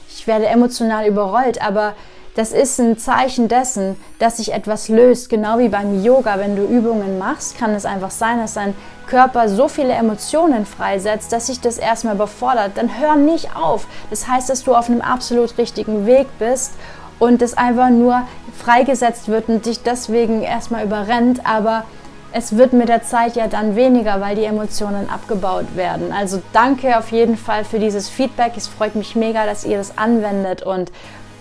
ich 0.08 0.26
werde 0.26 0.46
emotional 0.46 1.06
überrollt, 1.06 1.62
aber 1.62 1.94
das 2.40 2.52
ist 2.52 2.80
ein 2.80 2.96
Zeichen 2.96 3.48
dessen, 3.48 3.96
dass 4.18 4.38
sich 4.38 4.54
etwas 4.54 4.88
löst. 4.88 5.28
Genau 5.28 5.58
wie 5.58 5.68
beim 5.68 6.02
Yoga, 6.02 6.38
wenn 6.38 6.56
du 6.56 6.64
Übungen 6.64 7.18
machst, 7.18 7.58
kann 7.58 7.74
es 7.74 7.84
einfach 7.84 8.10
sein, 8.10 8.38
dass 8.38 8.54
dein 8.54 8.74
Körper 9.06 9.50
so 9.50 9.68
viele 9.68 9.92
Emotionen 9.92 10.64
freisetzt, 10.64 11.32
dass 11.32 11.48
sich 11.48 11.60
das 11.60 11.76
erstmal 11.76 12.14
überfordert. 12.14 12.72
Dann 12.76 12.98
hör 12.98 13.16
nicht 13.16 13.54
auf. 13.54 13.86
Das 14.08 14.26
heißt, 14.26 14.48
dass 14.48 14.64
du 14.64 14.74
auf 14.74 14.88
einem 14.88 15.02
absolut 15.02 15.58
richtigen 15.58 16.06
Weg 16.06 16.28
bist 16.38 16.72
und 17.18 17.42
es 17.42 17.58
einfach 17.58 17.90
nur 17.90 18.22
freigesetzt 18.56 19.28
wird 19.28 19.50
und 19.50 19.66
dich 19.66 19.82
deswegen 19.82 20.40
erstmal 20.40 20.86
überrennt, 20.86 21.44
aber 21.44 21.84
es 22.32 22.56
wird 22.56 22.72
mit 22.72 22.88
der 22.88 23.02
Zeit 23.02 23.36
ja 23.36 23.48
dann 23.48 23.76
weniger, 23.76 24.22
weil 24.22 24.34
die 24.34 24.44
Emotionen 24.44 25.10
abgebaut 25.10 25.76
werden. 25.76 26.10
Also 26.10 26.40
danke 26.54 26.96
auf 26.96 27.12
jeden 27.12 27.36
Fall 27.36 27.66
für 27.66 27.78
dieses 27.78 28.08
Feedback. 28.08 28.52
Es 28.56 28.66
freut 28.66 28.94
mich 28.94 29.14
mega, 29.14 29.44
dass 29.44 29.66
ihr 29.66 29.76
das 29.76 29.98
anwendet 29.98 30.62
und 30.62 30.90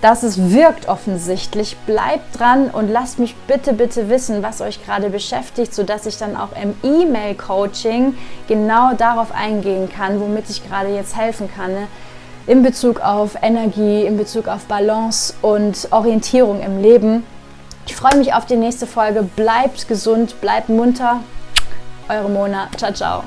dass 0.02 0.24
es 0.24 0.52
wirkt 0.52 0.88
offensichtlich. 0.88 1.78
Bleibt 1.86 2.40
dran 2.40 2.70
und 2.70 2.90
lasst 2.90 3.20
mich 3.20 3.36
bitte, 3.48 3.74
bitte 3.74 4.10
wissen, 4.10 4.42
was 4.44 4.62
euch 4.62 4.84
gerade 4.86 5.10
beschäftigt, 5.10 5.74
sodass 5.74 6.06
ich 6.06 6.18
dann 6.18 6.36
auch 6.36 6.50
im 6.62 6.76
E-Mail-Coaching 6.84 8.18
genau 8.48 8.94
darauf 8.94 9.34
eingehen 9.34 9.90
kann, 9.90 10.20
womit 10.20 10.50
ich 10.50 10.68
gerade 10.68 10.90
jetzt 10.90 11.18
helfen 11.18 11.50
kann. 11.54 11.74
Ne? 11.74 11.88
In 12.48 12.64
Bezug 12.64 13.02
auf 13.02 13.36
Energie, 13.42 14.06
in 14.06 14.18
Bezug 14.18 14.48
auf 14.48 14.66
Balance 14.66 15.34
und 15.42 15.88
Orientierung 15.92 16.62
im 16.62 16.82
Leben. 16.82 17.24
Ich 17.86 17.96
freue 17.96 18.18
mich 18.18 18.34
auf 18.34 18.46
die 18.46 18.56
nächste 18.56 18.88
Folge. 18.88 19.24
Bleibt 19.24 19.88
gesund, 19.88 20.40
bleibt 20.42 20.70
munter. 20.70 21.22
Eure 22.08 22.30
Mona. 22.30 22.70
Ciao, 22.78 22.94
ciao. 22.94 23.24